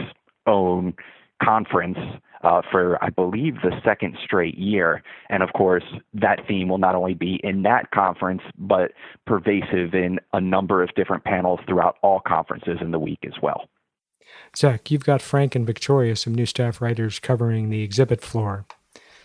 own 0.47 0.93
conference 1.41 1.97
uh, 2.43 2.61
for, 2.71 3.03
I 3.03 3.09
believe, 3.09 3.55
the 3.61 3.71
second 3.83 4.17
straight 4.23 4.57
year. 4.57 5.03
And 5.29 5.43
of 5.43 5.53
course, 5.53 5.83
that 6.13 6.39
theme 6.47 6.69
will 6.69 6.77
not 6.77 6.95
only 6.95 7.13
be 7.13 7.39
in 7.43 7.63
that 7.63 7.91
conference, 7.91 8.41
but 8.57 8.91
pervasive 9.25 9.93
in 9.93 10.19
a 10.33 10.41
number 10.41 10.83
of 10.83 10.93
different 10.95 11.23
panels 11.23 11.59
throughout 11.67 11.97
all 12.01 12.19
conferences 12.19 12.77
in 12.81 12.91
the 12.91 12.99
week 12.99 13.19
as 13.25 13.33
well. 13.41 13.69
Zach, 14.55 14.91
you've 14.91 15.05
got 15.05 15.21
Frank 15.21 15.55
and 15.55 15.65
Victoria, 15.65 16.15
some 16.15 16.35
new 16.35 16.45
staff 16.45 16.81
writers 16.81 17.19
covering 17.19 17.69
the 17.69 17.83
exhibit 17.83 18.21
floor. 18.21 18.65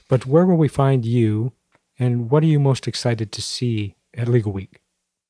But 0.08 0.26
where 0.26 0.46
will 0.46 0.56
we 0.56 0.68
find 0.68 1.04
you, 1.04 1.52
and 1.98 2.30
what 2.30 2.42
are 2.42 2.46
you 2.46 2.60
most 2.60 2.86
excited 2.86 3.32
to 3.32 3.42
see 3.42 3.96
at 4.14 4.28
Legal 4.28 4.52
Week? 4.52 4.80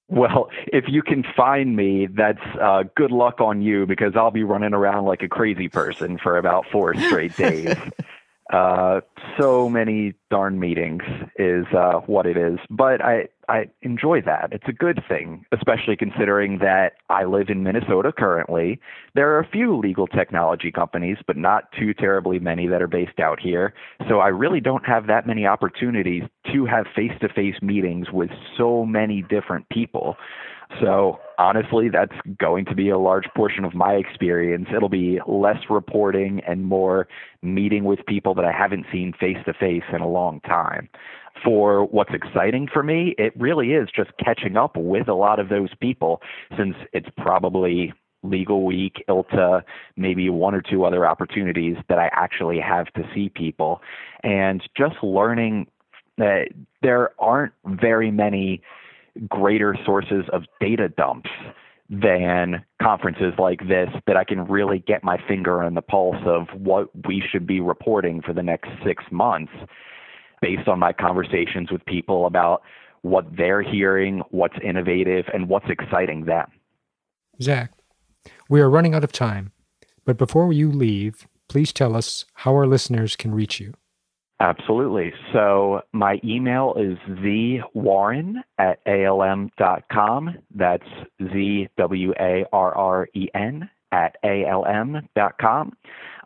Well, 0.09 0.51
if 0.69 0.85
you 0.89 1.03
can 1.03 1.25
find 1.37 1.75
me, 1.75 2.07
that's 2.07 2.45
uh, 2.61 2.85
good 2.95 3.11
luck 3.11 3.41
on 3.41 3.61
you 3.61 3.87
because 3.87 4.13
I'll 4.15 4.31
be 4.31 4.45
running 4.45 4.73
around 4.73 5.05
like 5.05 5.23
a 5.23 5.29
crazy 5.29 5.69
person 5.69 6.19
for 6.19 6.39
about 6.39 6.67
four 6.71 6.95
straight 6.95 7.37
days. 7.37 7.75
uh, 8.53 9.01
so 9.39 9.69
many 9.69 10.15
darn 10.31 10.61
meetings 10.61 11.03
is 11.37 11.67
uh, 11.77 12.01
what 12.07 12.27
it 12.27 12.37
is, 12.37 12.59
but 12.71 13.05
I 13.05 13.29
I 13.49 13.67
enjoy 13.83 14.23
that. 14.23 14.49
It's 14.53 14.67
a 14.69 14.73
good 14.73 15.03
thing, 15.09 15.45
especially 15.53 15.97
considering 15.97 16.59
that 16.59 16.95
I 17.09 17.25
live 17.25 17.49
in 17.49 17.63
Minnesota 17.63 18.13
currently. 18.17 18.81
There 19.15 19.33
are 19.33 19.39
a 19.39 19.49
few 19.49 19.77
legal 19.77 20.07
technology 20.07 20.73
companies, 20.73 21.19
but 21.27 21.37
not 21.37 21.71
too 21.73 21.95
terribly 21.95 22.39
many 22.39 22.67
that 22.67 22.83
are 22.83 22.89
based 22.89 23.21
out 23.21 23.39
here. 23.41 23.73
So 24.09 24.19
I 24.19 24.29
really 24.29 24.61
don't 24.61 24.85
have 24.85 25.07
that 25.07 25.27
many 25.27 25.47
opportunities 25.47 26.25
to 26.53 26.67
have 26.67 26.87
face-to-face 26.95 27.63
meetings 27.63 28.09
with 28.13 28.31
so 28.59 28.85
many 28.85 29.23
different 29.23 29.69
people. 29.69 30.17
So 30.81 31.19
honestly, 31.39 31.89
that's 31.89 32.17
going 32.39 32.65
to 32.67 32.75
be 32.75 32.89
a 32.89 32.99
large 32.99 33.27
portion 33.37 33.65
of 33.65 33.75
my 33.75 33.93
experience. 33.95 34.69
It'll 34.75 34.89
be 34.89 35.21
less 35.27 35.59
reporting 35.71 36.41
and 36.47 36.65
more 36.65 37.09
meeting 37.43 37.85
with 37.85 38.05
people 38.07 38.35
that 38.35 38.45
I 38.45 38.53
haven't 38.53 38.87
seen 38.93 39.13
face 39.19 39.39
to 39.47 39.55
face 39.55 39.85
in 39.93 40.01
a 40.01 40.09
long 40.09 40.41
time. 40.41 40.89
For 41.45 41.85
what's 41.85 42.15
exciting 42.15 42.69
for 42.73 42.83
me, 42.83 43.15
it 43.19 43.33
really 43.39 43.73
is 43.73 43.89
just 43.95 44.11
catching 44.23 44.57
up 44.57 44.77
with 44.77 45.09
a 45.09 45.15
lot 45.15 45.39
of 45.39 45.49
those 45.49 45.71
people 45.81 46.21
since 46.57 46.75
it's 46.93 47.09
probably 47.17 47.93
legal 48.23 48.65
week, 48.65 49.05
ILTA, 49.09 49.63
maybe 49.97 50.31
one 50.31 50.55
or 50.55 50.63
two 50.63 50.85
other 50.85 51.07
opportunities 51.07 51.77
that 51.89 51.99
I 51.99 52.11
actually 52.13 52.59
have 52.59 52.87
to 52.95 53.03
see 53.15 53.29
people. 53.29 53.81
And 54.23 54.63
just 54.77 54.97
learning 55.03 55.69
that 56.19 56.49
there 56.83 57.11
aren't 57.19 57.53
very 57.67 58.11
many 58.11 58.63
greater 59.29 59.77
sources 59.85 60.25
of 60.33 60.43
data 60.61 60.89
dumps 60.89 61.31
than 61.89 62.65
conferences 62.83 63.33
like 63.39 63.61
this 63.69 63.89
that 64.07 64.17
I 64.17 64.25
can 64.25 64.45
really 64.47 64.81
get 64.81 65.05
my 65.05 65.19
finger 65.29 65.63
on 65.63 65.75
the 65.75 65.83
pulse 65.83 66.17
of 66.25 66.49
what 66.59 66.89
we 67.07 67.23
should 67.31 67.47
be 67.47 67.61
reporting 67.61 68.23
for 68.23 68.33
the 68.33 68.43
next 68.43 68.71
six 68.85 69.05
months 69.11 69.53
based 70.43 70.69
on 70.69 70.79
my 70.79 70.93
conversations 70.93 71.71
with 71.71 71.85
people 71.87 72.27
about 72.27 72.63
what 73.03 73.25
they're 73.37 73.63
hearing, 73.63 74.23
what's 74.31 74.57
innovative, 74.65 75.27
and 75.33 75.49
what's 75.49 75.71
exciting 75.71 76.25
them. 76.25 76.47
Zach, 77.41 77.73
we 78.49 78.61
are 78.61 78.71
running 78.71 78.95
out 78.95 79.05
of 79.05 79.13
time, 79.13 79.53
but 80.05 80.19
before 80.19 80.53
you 80.53 80.73
leave, 80.73 81.27
please 81.49 81.73
tell 81.73 81.95
us 81.95 82.25
how 82.35 82.53
our 82.53 82.67
listeners 82.67 83.15
can 83.15 83.33
reach 83.33 83.61
you. 83.61 83.75
Absolutely. 84.39 85.13
So 85.33 85.81
my 85.93 86.21
email 86.23 86.75
is 86.77 86.99
zwarren 87.19 88.35
at 88.59 88.81
alm.com. 88.87 90.37
That's 90.55 90.83
Z 91.33 91.69
W 91.79 92.13
A 92.21 92.45
R 92.53 92.75
R 92.77 93.09
E 93.15 93.29
N 93.35 93.71
at 93.93 94.17
alm.com. 94.25 95.77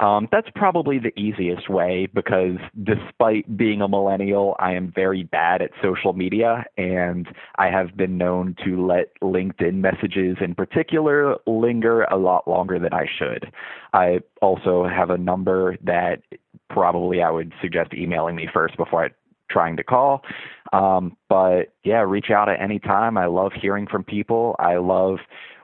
Um, 0.00 0.28
that's 0.32 0.48
probably 0.54 0.98
the 0.98 1.12
easiest 1.20 1.68
way 1.68 2.08
because 2.14 2.56
despite 2.84 3.56
being 3.56 3.82
a 3.82 3.88
millennial, 3.88 4.56
I 4.58 4.72
am 4.72 4.90
very 4.94 5.24
bad 5.24 5.60
at 5.60 5.70
social 5.82 6.14
media 6.14 6.64
and 6.78 7.28
I 7.56 7.66
have 7.66 7.96
been 7.96 8.16
known 8.16 8.56
to 8.64 8.86
let 8.86 9.08
LinkedIn 9.20 9.74
messages 9.74 10.38
in 10.40 10.54
particular 10.54 11.36
linger 11.46 12.04
a 12.04 12.16
lot 12.16 12.48
longer 12.48 12.78
than 12.78 12.94
I 12.94 13.06
should. 13.18 13.52
I 13.92 14.20
also 14.40 14.86
have 14.86 15.10
a 15.10 15.18
number 15.18 15.76
that 15.84 16.22
probably 16.70 17.22
I 17.22 17.30
would 17.30 17.52
suggest 17.60 17.92
emailing 17.92 18.36
me 18.36 18.48
first 18.50 18.78
before 18.78 19.04
I 19.04 19.08
trying 19.50 19.76
to 19.76 19.84
call. 19.84 20.22
Um, 20.72 21.16
but 21.28 21.74
yeah, 21.84 22.02
reach 22.02 22.30
out 22.30 22.48
at 22.48 22.60
any 22.60 22.78
time. 22.78 23.18
I 23.18 23.26
love 23.26 23.52
hearing 23.60 23.86
from 23.86 24.04
people. 24.04 24.56
I 24.58 24.76
love 24.76 25.18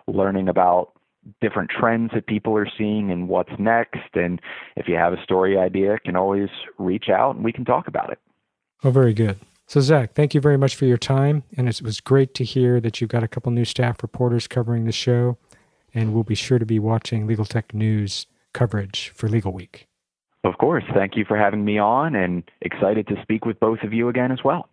learning 0.09 0.49
about 0.49 0.93
different 1.41 1.71
trends 1.71 2.11
that 2.15 2.27
people 2.27 2.57
are 2.57 2.69
seeing 2.79 3.11
and 3.11 3.29
what's 3.29 3.53
next. 3.59 4.15
And 4.15 4.41
if 4.77 4.89
you 4.89 4.97
have 4.97 5.13
a 5.13 5.23
story 5.23 5.59
idea, 5.59 5.99
can 5.99 6.17
always 6.17 6.49
reach 6.79 7.09
out 7.09 7.37
and 7.37 7.45
we 7.45 7.53
can 7.53 7.65
talk 7.65 7.89
about 7.89 8.11
it. 8.11 8.19
Oh, 8.85 8.91
very 8.91 9.15
good. 9.15 9.39
So, 9.67 9.81
Zach, 9.81 10.15
thank 10.15 10.33
you 10.35 10.41
very 10.41 10.57
much 10.57 10.77
for 10.77 10.85
your 10.85 10.99
time. 10.99 11.43
And 11.57 11.69
it 11.69 11.83
was 11.83 12.01
great 12.01 12.35
to 12.35 12.45
hear 12.45 12.81
that 12.81 13.01
you've 13.01 13.11
got 13.11 13.25
a 13.25 13.29
couple 13.29 13.51
new 13.51 13.65
staff 13.65 14.03
reporters 14.03 14.47
covering 14.47 14.85
the 14.85 14.93
show. 14.93 15.39
And 15.93 16.15
we'll 16.15 16.25
be 16.25 16.35
sure 16.35 16.59
to 16.59 16.67
be 16.67 16.79
watching 16.79 17.27
Legal 17.27 17.45
Tech 17.45 17.75
News 17.75 18.27
coverage 18.53 19.11
for 19.15 19.29
Legal 19.29 19.53
Week. 19.53 19.89
Of 20.45 20.59
course. 20.59 20.85
Thank 20.95 21.17
you 21.17 21.25
for 21.25 21.37
having 21.37 21.65
me 21.65 21.79
on 21.79 22.15
and 22.15 22.45
excited 22.61 23.09
to 23.09 23.21
speak 23.23 23.45
with 23.45 23.59
both 23.59 23.81
of 23.83 23.93
you 23.93 24.09
again 24.09 24.31
as 24.31 24.45
well. 24.45 24.69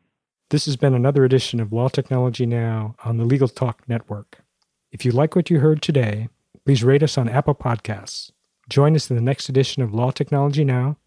This 0.51 0.65
has 0.65 0.75
been 0.75 0.93
another 0.93 1.23
edition 1.23 1.59
of 1.59 1.73
Law 1.73 1.87
Technology 1.87 2.45
Now 2.45 2.95
on 3.03 3.17
the 3.17 3.25
Legal 3.25 3.47
Talk 3.47 3.81
Network. 3.87 4.43
If 4.91 5.03
you 5.03 5.11
like 5.11 5.35
what 5.35 5.49
you 5.49 5.59
heard 5.59 5.81
today, 5.81 6.29
please 6.65 6.83
rate 6.83 7.03
us 7.03 7.17
on 7.17 7.27
Apple 7.29 7.55
Podcasts. 7.55 8.31
Join 8.69 8.95
us 8.95 9.09
in 9.09 9.15
the 9.15 9.21
next 9.21 9.49
edition 9.49 9.83
of 9.83 9.93
Law 9.93 10.11
Technology 10.11 10.63
Now. 10.63 10.97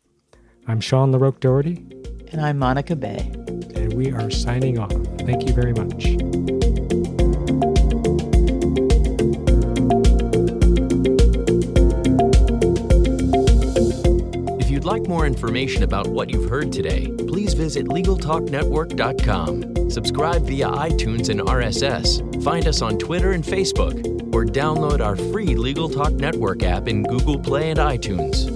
I'm 0.66 0.80
Sean 0.80 1.12
LaRoque 1.12 1.40
Doherty. 1.40 1.86
And 2.32 2.40
I'm 2.40 2.58
Monica 2.58 2.96
Bay. 2.96 3.30
And 3.74 3.94
we 3.94 4.12
are 4.12 4.30
signing 4.30 4.78
off. 4.78 4.92
Thank 5.20 5.48
you 5.48 5.54
very 5.54 5.72
much. 5.72 6.55
Like 14.86 15.06
more 15.08 15.26
information 15.26 15.82
about 15.82 16.06
what 16.06 16.30
you've 16.30 16.48
heard 16.48 16.72
today, 16.72 17.12
please 17.28 17.54
visit 17.54 17.86
LegalTalkNetwork.com. 17.86 19.90
Subscribe 19.90 20.46
via 20.46 20.68
iTunes 20.68 21.28
and 21.28 21.40
RSS. 21.40 22.42
Find 22.42 22.68
us 22.68 22.82
on 22.82 22.96
Twitter 22.96 23.32
and 23.32 23.44
Facebook, 23.44 23.96
or 24.32 24.44
download 24.44 25.04
our 25.04 25.16
free 25.16 25.56
Legal 25.56 25.88
Talk 25.88 26.12
Network 26.12 26.62
app 26.62 26.86
in 26.86 27.02
Google 27.02 27.38
Play 27.38 27.70
and 27.70 27.80
iTunes. 27.80 28.55